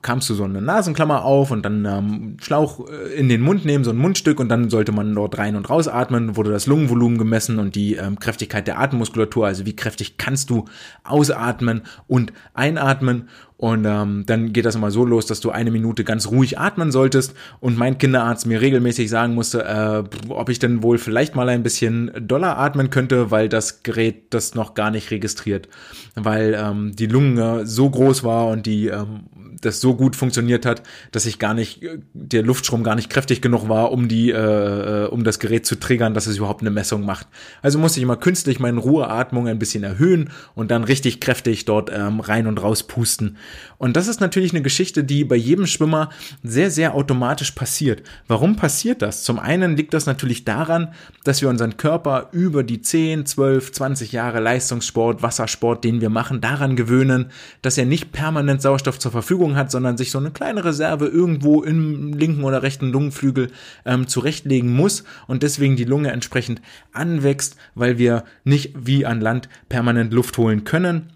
[0.06, 3.84] kamst du so eine Nasenklammer auf und dann ähm, Schlauch äh, in den Mund nehmen,
[3.84, 7.18] so ein Mundstück und dann sollte man dort rein und raus atmen, wurde das Lungenvolumen
[7.18, 10.66] gemessen und die ähm, Kräftigkeit der Atemmuskulatur, also wie kräftig kannst du
[11.04, 13.30] ausatmen und einatmen.
[13.58, 16.92] Und ähm, dann geht das immer so los, dass du eine Minute ganz ruhig atmen
[16.92, 17.34] solltest.
[17.62, 21.64] Und mein Kinderarzt mir regelmäßig sagen musste, äh, ob ich denn wohl vielleicht mal ein
[21.64, 25.70] bisschen doller atmen könnte, weil das Gerät das noch gar nicht registriert,
[26.16, 29.22] weil ähm, die Lunge so groß war und die ähm,
[29.66, 31.82] das so gut funktioniert hat, dass ich gar nicht,
[32.14, 35.76] der Luftstrom gar nicht kräftig genug war, um die, äh, äh, um das Gerät zu
[35.80, 37.28] triggern, dass es überhaupt eine Messung macht.
[37.62, 41.92] Also musste ich immer künstlich meine Ruheatmung ein bisschen erhöhen und dann richtig kräftig dort
[41.94, 43.38] ähm, rein und raus pusten.
[43.78, 46.10] Und das ist natürlich eine Geschichte, die bei jedem Schwimmer
[46.44, 48.04] sehr, sehr automatisch passiert.
[48.28, 49.24] Warum passiert das?
[49.24, 50.94] Zum einen liegt das natürlich daran,
[51.24, 56.42] dass wir unseren Körper über die 10, 12, 20 Jahre Leistungssport, Wassersport, den wir machen,
[56.42, 60.64] daran gewöhnen, dass er nicht permanent Sauerstoff zur Verfügung hat, sondern sich so eine kleine
[60.64, 63.52] Reserve irgendwo im linken oder rechten Lungenflügel
[63.86, 66.62] ähm, zurechtlegen muss und deswegen die Lunge entsprechend
[66.94, 71.12] anwächst, weil wir nicht wie an Land permanent Luft holen können.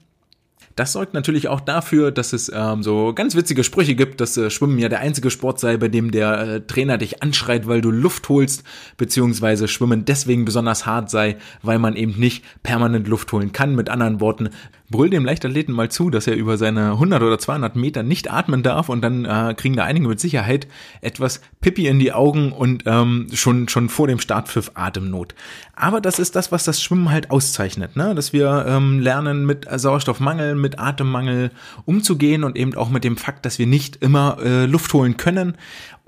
[0.80, 4.50] Das sorgt natürlich auch dafür, dass es ähm, so ganz witzige Sprüche gibt, dass äh,
[4.50, 7.92] Schwimmen ja der einzige Sport sei, bei dem der äh, Trainer dich anschreit, weil du
[7.92, 8.64] Luft holst,
[8.96, 13.76] beziehungsweise Schwimmen deswegen besonders hart sei, weil man eben nicht permanent Luft holen kann.
[13.76, 14.52] Mit anderen Worten,
[14.90, 18.64] brüll dem Leichtathleten mal zu, dass er über seine 100 oder 200 Meter nicht atmen
[18.64, 20.68] darf und dann äh, kriegen da einige mit Sicherheit
[21.02, 25.36] etwas Pipi in die Augen und ähm, schon schon vor dem Startpfiff Atemnot.
[25.76, 28.16] Aber das ist das, was das Schwimmen halt auszeichnet, ne?
[28.16, 31.52] dass wir ähm, lernen mit Sauerstoffmangel, mit Atemmangel
[31.86, 35.56] umzugehen und eben auch mit dem Fakt, dass wir nicht immer äh, Luft holen können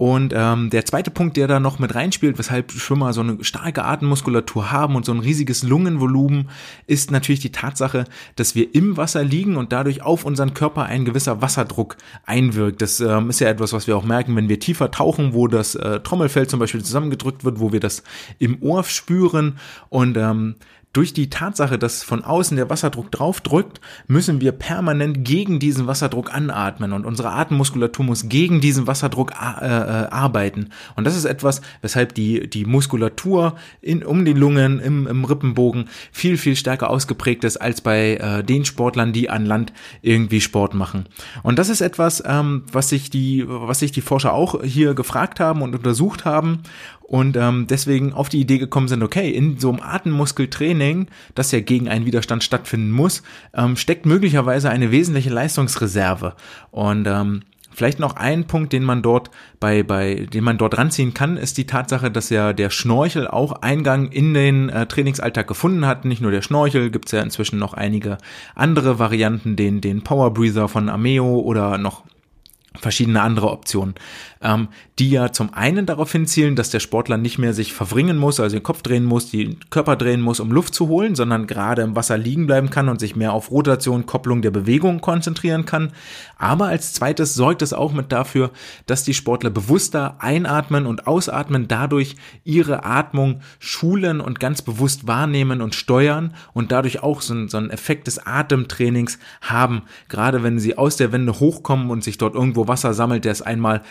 [0.01, 3.85] und ähm, der zweite Punkt, der da noch mit reinspielt, weshalb Schwimmer so eine starke
[3.85, 6.49] Atemmuskulatur haben und so ein riesiges Lungenvolumen,
[6.87, 11.05] ist natürlich die Tatsache, dass wir im Wasser liegen und dadurch auf unseren Körper ein
[11.05, 12.81] gewisser Wasserdruck einwirkt.
[12.81, 15.75] Das ähm, ist ja etwas, was wir auch merken, wenn wir tiefer tauchen, wo das
[15.75, 18.01] äh, Trommelfell zum Beispiel zusammengedrückt wird, wo wir das
[18.39, 20.55] im Ohr spüren und ähm,
[20.93, 26.33] durch die Tatsache, dass von außen der Wasserdruck draufdrückt, müssen wir permanent gegen diesen Wasserdruck
[26.33, 30.69] anatmen und unsere Atemmuskulatur muss gegen diesen Wasserdruck äh, äh, arbeiten.
[30.95, 35.85] Und das ist etwas, weshalb die, die Muskulatur in, um die Lungen im, im Rippenbogen
[36.11, 39.71] viel, viel stärker ausgeprägt ist als bei äh, den Sportlern, die an Land
[40.01, 41.05] irgendwie Sport machen.
[41.41, 45.39] Und das ist etwas, ähm, was sich die, was sich die Forscher auch hier gefragt
[45.39, 46.63] haben und untersucht haben
[47.11, 51.59] und ähm, deswegen auf die Idee gekommen sind, okay, in so einem Atemmuskeltraining, das ja
[51.59, 53.21] gegen einen Widerstand stattfinden muss,
[53.53, 56.35] ähm, steckt möglicherweise eine wesentliche Leistungsreserve.
[56.71, 57.41] Und ähm,
[57.73, 59.31] Vielleicht noch ein Punkt, den man dort
[59.61, 63.61] bei, bei, den man dort ranziehen kann, ist die Tatsache, dass ja der Schnorchel auch
[63.61, 66.03] Eingang in den äh, Trainingsalltag gefunden hat.
[66.03, 68.17] Nicht nur der Schnorchel, gibt's ja inzwischen noch einige
[68.55, 72.03] andere Varianten, den, den Power Breather von Ameo oder noch
[72.79, 73.95] verschiedene andere Optionen,
[74.41, 74.69] ähm,
[74.99, 78.55] die ja zum einen darauf hinzielen, dass der Sportler nicht mehr sich verwringen muss, also
[78.55, 81.95] den Kopf drehen muss, den Körper drehen muss, um Luft zu holen, sondern gerade im
[81.95, 85.91] Wasser liegen bleiben kann und sich mehr auf Rotation, Kopplung der Bewegung konzentrieren kann.
[86.37, 88.51] Aber als zweites sorgt es auch mit dafür,
[88.87, 95.61] dass die Sportler bewusster einatmen und ausatmen, dadurch ihre Atmung schulen und ganz bewusst wahrnehmen
[95.61, 100.77] und steuern und dadurch auch so, so einen Effekt des Atemtrainings haben, gerade wenn sie
[100.77, 103.81] aus der Wende hochkommen und sich dort irgendwo Wasser sammelt, der es einmal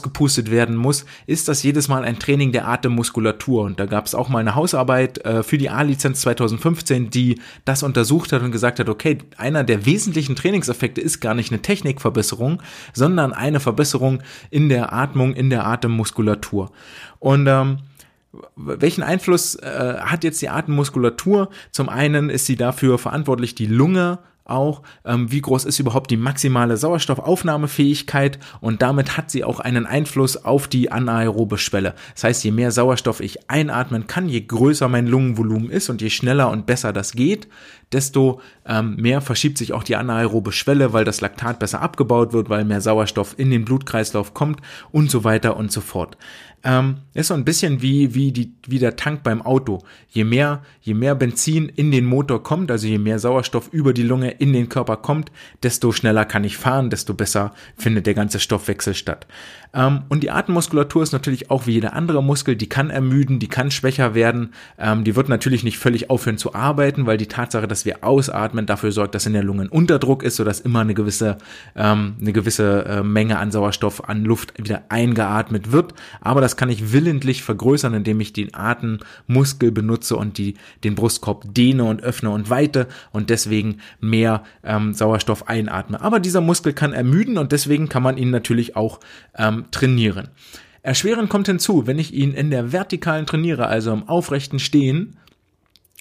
[0.00, 3.64] rausgepustet werden muss, ist das jedes Mal ein Training der Atemmuskulatur.
[3.64, 7.82] Und da gab es auch mal eine Hausarbeit äh, für die A-Lizenz 2015, die das
[7.82, 12.62] untersucht hat und gesagt hat, okay, einer der wesentlichen Trainingseffekte ist gar nicht eine Technikverbesserung,
[12.92, 16.70] sondern eine Verbesserung in der Atmung, in der Atemmuskulatur.
[17.18, 17.78] Und ähm,
[18.56, 21.50] welchen Einfluss äh, hat jetzt die Atemmuskulatur?
[21.72, 24.20] Zum einen ist sie dafür verantwortlich, die Lunge
[24.50, 29.86] auch, ähm, wie groß ist überhaupt die maximale Sauerstoffaufnahmefähigkeit und damit hat sie auch einen
[29.86, 31.94] Einfluss auf die anaerobe Schwelle.
[32.14, 36.10] Das heißt, je mehr Sauerstoff ich einatmen kann, je größer mein Lungenvolumen ist und je
[36.10, 37.48] schneller und besser das geht,
[37.92, 42.48] desto ähm, mehr verschiebt sich auch die anaerobe Schwelle, weil das Laktat besser abgebaut wird,
[42.48, 44.60] weil mehr Sauerstoff in den Blutkreislauf kommt
[44.92, 46.16] und so weiter und so fort.
[46.62, 49.82] Ähm, ist so ein bisschen wie, wie, die, wie der Tank beim Auto.
[50.10, 54.02] Je mehr, je mehr Benzin in den Motor kommt, also je mehr Sauerstoff über die
[54.02, 55.32] Lunge in den Körper kommt,
[55.62, 59.26] desto schneller kann ich fahren, desto besser findet der ganze Stoffwechsel statt.
[59.72, 63.48] Ähm, und die Atemmuskulatur ist natürlich auch wie jeder andere Muskel, die kann ermüden, die
[63.48, 67.68] kann schwächer werden, ähm, die wird natürlich nicht völlig aufhören zu arbeiten, weil die Tatsache,
[67.68, 70.94] dass wir ausatmen, dafür sorgt, dass in der Lunge ein Unterdruck ist, sodass immer eine
[70.94, 71.38] gewisse,
[71.76, 75.94] ähm, eine gewisse äh, Menge an Sauerstoff, an Luft wieder eingeatmet wird.
[76.20, 80.54] Aber das kann ich willentlich vergrößern, indem ich den Atemmuskel benutze und die,
[80.84, 84.42] den Brustkorb dehne und öffne und weite und deswegen mehr
[84.92, 86.00] Sauerstoff einatme.
[86.00, 89.00] Aber dieser Muskel kann ermüden und deswegen kann man ihn natürlich auch
[89.36, 90.28] ähm, trainieren.
[90.82, 95.18] Erschwerend kommt hinzu, wenn ich ihn in der vertikalen trainiere, also im aufrechten Stehen,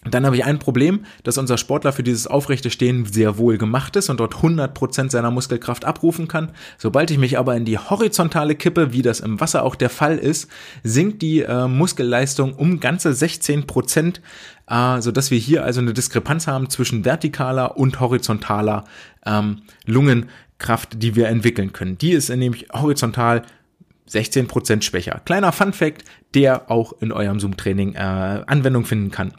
[0.06, 3.98] dann habe ich ein Problem, dass unser Sportler für dieses aufrechte Stehen sehr wohl gemacht
[3.98, 6.54] ist und dort 100% seiner Muskelkraft abrufen kann.
[6.78, 10.18] Sobald ich mich aber in die horizontale kippe, wie das im Wasser auch der Fall
[10.18, 10.50] ist,
[10.84, 14.22] sinkt die äh, Muskelleistung um ganze 16%,
[14.68, 18.86] äh, sodass wir hier also eine Diskrepanz haben zwischen vertikaler und horizontaler
[19.26, 19.64] ähm,
[20.60, 21.98] Lungenkraft, die wir entwickeln können.
[21.98, 23.44] Die ist nämlich horizontal
[24.10, 25.22] 16% schwächer.
[25.26, 26.04] Kleiner Fun Fact,
[26.34, 29.34] der auch in eurem Zoom-Training äh, Anwendung finden kann.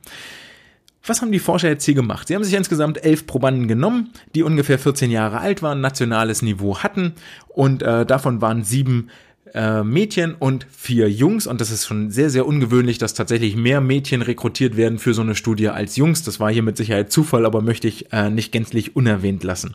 [1.05, 2.29] Was haben die Forscher jetzt hier gemacht?
[2.29, 6.79] Sie haben sich insgesamt elf Probanden genommen, die ungefähr 14 Jahre alt waren, nationales Niveau
[6.79, 7.14] hatten
[7.49, 9.09] und äh, davon waren sieben
[9.55, 13.81] äh, Mädchen und vier Jungs und das ist schon sehr, sehr ungewöhnlich, dass tatsächlich mehr
[13.81, 16.23] Mädchen rekrutiert werden für so eine Studie als Jungs.
[16.23, 19.75] Das war hier mit Sicherheit Zufall, aber möchte ich äh, nicht gänzlich unerwähnt lassen.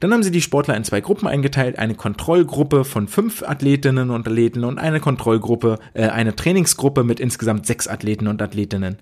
[0.00, 4.26] Dann haben sie die Sportler in zwei Gruppen eingeteilt, eine Kontrollgruppe von fünf Athletinnen und
[4.26, 8.96] Athleten und eine Kontrollgruppe, äh, eine Trainingsgruppe mit insgesamt sechs Athleten und Athletinnen.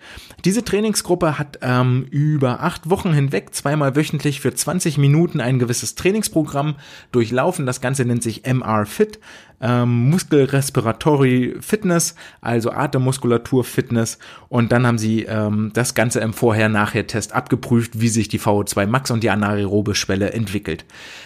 [0.44, 5.94] Diese Trainingsgruppe hat ähm, über acht Wochen hinweg zweimal wöchentlich für 20 Minuten ein gewisses
[5.94, 6.76] Trainingsprogramm
[7.12, 7.66] durchlaufen.
[7.66, 9.18] Das Ganze nennt sich MR Fit
[9.62, 14.18] ähm, Muskelrespiratory Fitness, also Atemmuskulatur Fitness.
[14.48, 19.10] Und dann haben sie ähm, das Ganze im Vorher-Nachher-Test abgeprüft, wie sich die VO2 Max
[19.10, 20.81] und die anaerobe Schwelle entwickelt.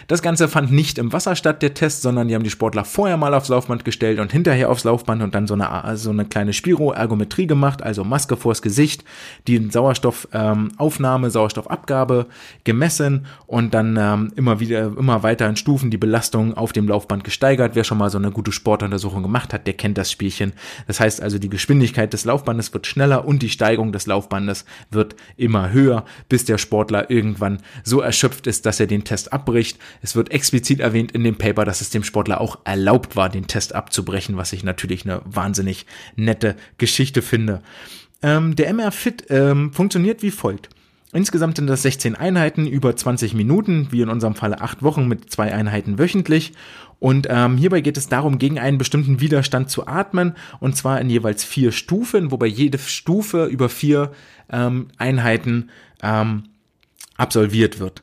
[0.08, 3.16] Das Ganze fand nicht im Wasser statt, der Test, sondern die haben die Sportler vorher
[3.16, 6.52] mal aufs Laufband gestellt und hinterher aufs Laufband und dann so eine, so eine kleine
[6.52, 9.04] Spiroergometrie gemacht, also Maske vors Gesicht,
[9.48, 12.26] die Sauerstoffaufnahme, ähm, Sauerstoffabgabe
[12.64, 17.24] gemessen und dann ähm, immer wieder, immer weiter in Stufen die Belastung auf dem Laufband
[17.24, 17.74] gesteigert.
[17.74, 20.52] Wer schon mal so eine gute Sportuntersuchung gemacht hat, der kennt das Spielchen.
[20.86, 25.16] Das heißt also, die Geschwindigkeit des Laufbandes wird schneller und die Steigung des Laufbandes wird
[25.36, 29.78] immer höher, bis der Sportler irgendwann so erschöpft ist, dass er den Test abbricht.
[30.02, 33.46] Es wird explizit erwähnt in dem Paper, dass es dem Sportler auch erlaubt war, den
[33.46, 35.86] Test abzubrechen, was ich natürlich eine wahnsinnig
[36.16, 37.62] nette Geschichte finde.
[38.22, 40.68] Ähm, der MR Fit ähm, funktioniert wie folgt.
[41.12, 45.30] Insgesamt sind das 16 Einheiten über 20 Minuten, wie in unserem Falle 8 Wochen mit
[45.30, 46.52] zwei Einheiten wöchentlich.
[46.98, 51.08] Und ähm, hierbei geht es darum, gegen einen bestimmten Widerstand zu atmen, und zwar in
[51.08, 54.12] jeweils vier Stufen, wobei jede Stufe über vier
[54.50, 55.70] ähm, Einheiten
[56.02, 56.44] ähm,
[57.16, 58.02] absolviert wird.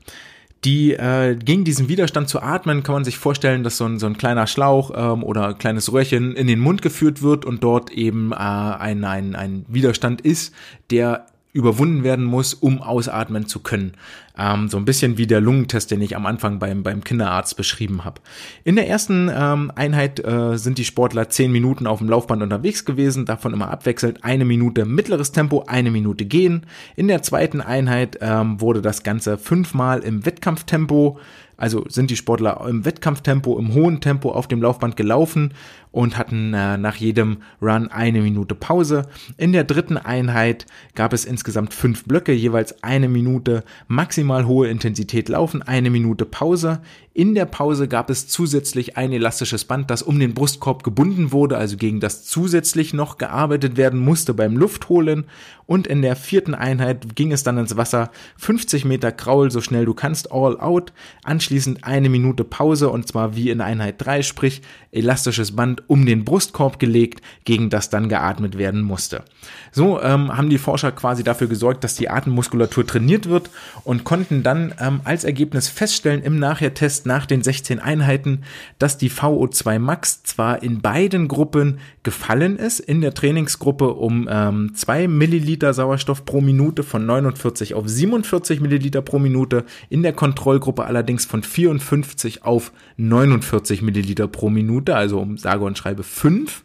[0.66, 4.06] Die äh, gegen diesen Widerstand zu atmen, kann man sich vorstellen, dass so ein, so
[4.06, 7.92] ein kleiner Schlauch ähm, oder ein kleines Röhrchen in den Mund geführt wird und dort
[7.92, 10.54] eben äh, ein, ein, ein Widerstand ist,
[10.90, 13.94] der überwunden werden muss, um ausatmen zu können.
[14.38, 18.04] Ähm, so ein bisschen wie der Lungentest, den ich am Anfang beim, beim Kinderarzt beschrieben
[18.04, 18.22] habe.
[18.64, 22.84] In der ersten ähm, Einheit äh, sind die Sportler zehn Minuten auf dem Laufband unterwegs
[22.84, 26.66] gewesen, davon immer abwechselnd eine Minute mittleres Tempo, eine Minute gehen.
[26.96, 31.20] In der zweiten Einheit ähm, wurde das Ganze fünfmal im Wettkampftempo
[31.64, 35.54] also sind die Sportler im Wettkampftempo, im hohen Tempo auf dem Laufband gelaufen
[35.92, 39.04] und hatten äh, nach jedem Run eine Minute Pause.
[39.38, 40.66] In der dritten Einheit
[40.96, 46.82] gab es insgesamt fünf Blöcke, jeweils eine Minute maximal hohe Intensität laufen, eine Minute Pause.
[47.16, 51.58] In der Pause gab es zusätzlich ein elastisches Band, das um den Brustkorb gebunden wurde,
[51.58, 55.26] also gegen das zusätzlich noch gearbeitet werden musste beim Luftholen.
[55.66, 59.86] Und in der vierten Einheit ging es dann ins Wasser, 50 Meter Kraul, so schnell
[59.86, 60.92] du kannst, all out.
[61.24, 64.62] Anschließend eine Minute Pause und zwar wie in Einheit 3, sprich
[64.92, 69.24] elastisches Band um den Brustkorb gelegt, gegen das dann geatmet werden musste.
[69.72, 73.50] So ähm, haben die Forscher quasi dafür gesorgt, dass die Atemmuskulatur trainiert wird
[73.84, 78.44] und konnten dann ähm, als Ergebnis feststellen im Nachhertest nach den 16 Einheiten,
[78.78, 84.76] dass die VO2 Max zwar in beiden Gruppen gefallen ist, in der Trainingsgruppe um ähm,
[84.76, 90.86] 2 Milliliter Sauerstoff pro Minute von 49 auf 47 Milliliter pro Minute, in der Kontrollgruppe
[90.86, 96.62] allerdings von 54 auf 49 Milliliter pro Minute, also um sage und schreibe 5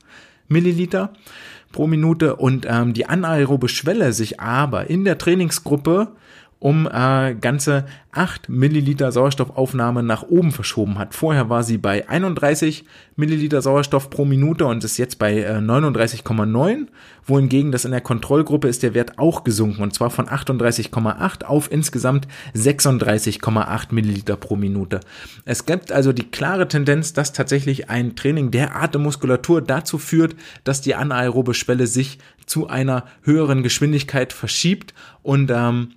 [0.49, 1.15] Milliliter
[1.73, 2.37] pro Minute.
[2.37, 6.09] Und ähm, die anaerobe Schwelle sich aber in der Trainingsgruppe
[6.61, 11.15] um äh, ganze 8 Milliliter Sauerstoffaufnahme nach oben verschoben hat.
[11.15, 12.85] Vorher war sie bei 31
[13.15, 16.87] Milliliter Sauerstoff pro Minute und ist jetzt bei äh, 39,9,
[17.25, 21.71] wohingegen das in der Kontrollgruppe ist der Wert auch gesunken und zwar von 38,8 auf
[21.71, 24.99] insgesamt 36,8 Milliliter pro Minute.
[25.45, 30.35] Es gibt also die klare Tendenz, dass tatsächlich ein Training der Atemmuskulatur dazu führt,
[30.65, 35.91] dass die anaerobe Schwelle sich zu einer höheren Geschwindigkeit verschiebt und ähm,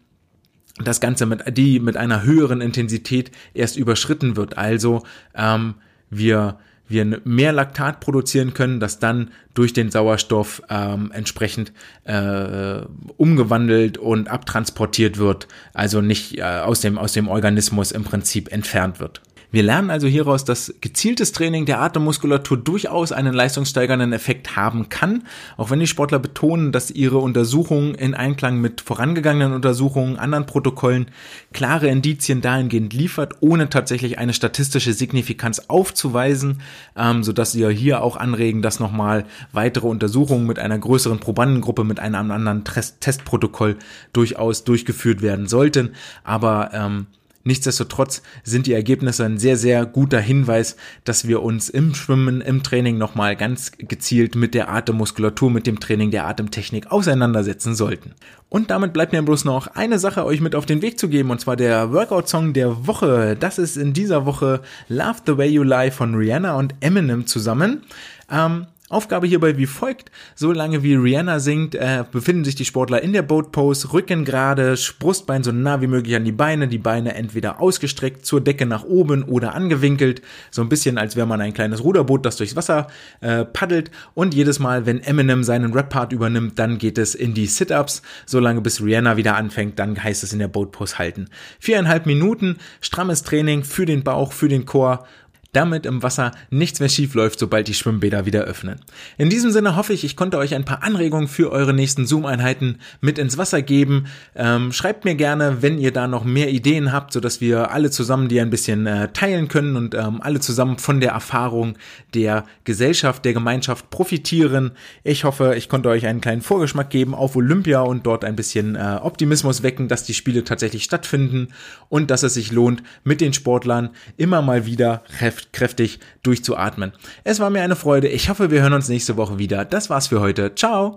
[0.78, 4.58] das Ganze mit, die mit einer höheren Intensität erst überschritten wird.
[4.58, 5.04] Also
[5.36, 5.76] ähm,
[6.10, 6.58] wir
[6.92, 11.72] wir mehr Laktat produzieren können, das dann durch den Sauerstoff ähm, entsprechend
[12.04, 12.82] äh,
[13.18, 19.00] umgewandelt und abtransportiert wird, also nicht äh, aus dem aus dem Organismus im Prinzip entfernt
[19.00, 19.22] wird.
[19.52, 25.24] Wir lernen also hieraus, dass gezieltes Training der Atemmuskulatur durchaus einen leistungssteigernden Effekt haben kann,
[25.58, 31.08] auch wenn die Sportler betonen, dass ihre Untersuchungen in Einklang mit vorangegangenen Untersuchungen, anderen Protokollen
[31.52, 36.62] klare Indizien dahingehend liefert, ohne tatsächlich eine statistische Signifikanz aufzuweisen,
[36.96, 41.84] ähm, sodass sie ja hier auch anregen, dass nochmal weitere Untersuchungen mit einer größeren Probandengruppe,
[41.84, 43.76] mit einem anderen Testprotokoll
[44.14, 45.92] durchaus durchgeführt werden sollten.
[46.24, 47.08] Aber ähm,
[47.44, 52.64] Nichtsdestotrotz sind die Ergebnisse ein sehr, sehr guter Hinweis, dass wir uns im Schwimmen, im
[52.64, 58.14] Training nochmal ganz gezielt mit der Atemmuskulatur, mit dem Training der Atemtechnik auseinandersetzen sollten.
[58.50, 61.32] Und damit bleibt mir bloß noch eine Sache euch mit auf den Weg zu geben,
[61.32, 63.38] und zwar der Workout-Song der Woche.
[63.40, 67.84] Das ist in dieser Woche Love the Way You Lie von Rihanna und Eminem zusammen.
[68.30, 70.12] Ähm, Aufgabe hierbei wie folgt.
[70.36, 74.76] Solange wie Rihanna singt, äh, befinden sich die Sportler in der Boat Pose, Rücken gerade,
[75.00, 78.84] Brustbein so nah wie möglich an die Beine, die Beine entweder ausgestreckt zur Decke nach
[78.84, 82.88] oben oder angewinkelt, so ein bisschen als wäre man ein kleines Ruderboot, das durchs Wasser
[83.22, 87.48] äh, paddelt und jedes Mal, wenn Eminem seinen Rap-Part übernimmt, dann geht es in die
[87.48, 91.28] Sit-Ups, solange bis Rihanna wieder anfängt, dann heißt es in der Boat Pose halten.
[91.60, 95.06] Viereinhalb Minuten, strammes Training für den Bauch, für den Chor
[95.52, 98.80] damit im Wasser nichts mehr schief läuft, sobald die Schwimmbäder wieder öffnen.
[99.18, 102.78] In diesem Sinne hoffe ich, ich konnte euch ein paar Anregungen für eure nächsten Zoom-Einheiten
[103.02, 104.06] mit ins Wasser geben.
[104.36, 108.30] Ähm, schreibt mir gerne, wenn ihr da noch mehr Ideen habt, sodass wir alle zusammen
[108.30, 111.78] die ein bisschen äh, teilen können und ähm, alle zusammen von der Erfahrung
[112.14, 114.72] der Gesellschaft, der Gemeinschaft profitieren.
[115.04, 118.76] Ich hoffe, ich konnte euch einen kleinen Vorgeschmack geben auf Olympia und dort ein bisschen
[118.76, 121.50] äh, Optimismus wecken, dass die Spiele tatsächlich stattfinden
[121.90, 125.04] und dass es sich lohnt, mit den Sportlern immer mal wieder
[125.52, 126.92] kräftig durchzuatmen.
[127.24, 128.08] Es war mir eine Freude.
[128.08, 129.66] Ich hoffe, wir hören uns nächste Woche wieder.
[129.66, 130.56] Das war's für heute.
[130.56, 130.96] Ciao!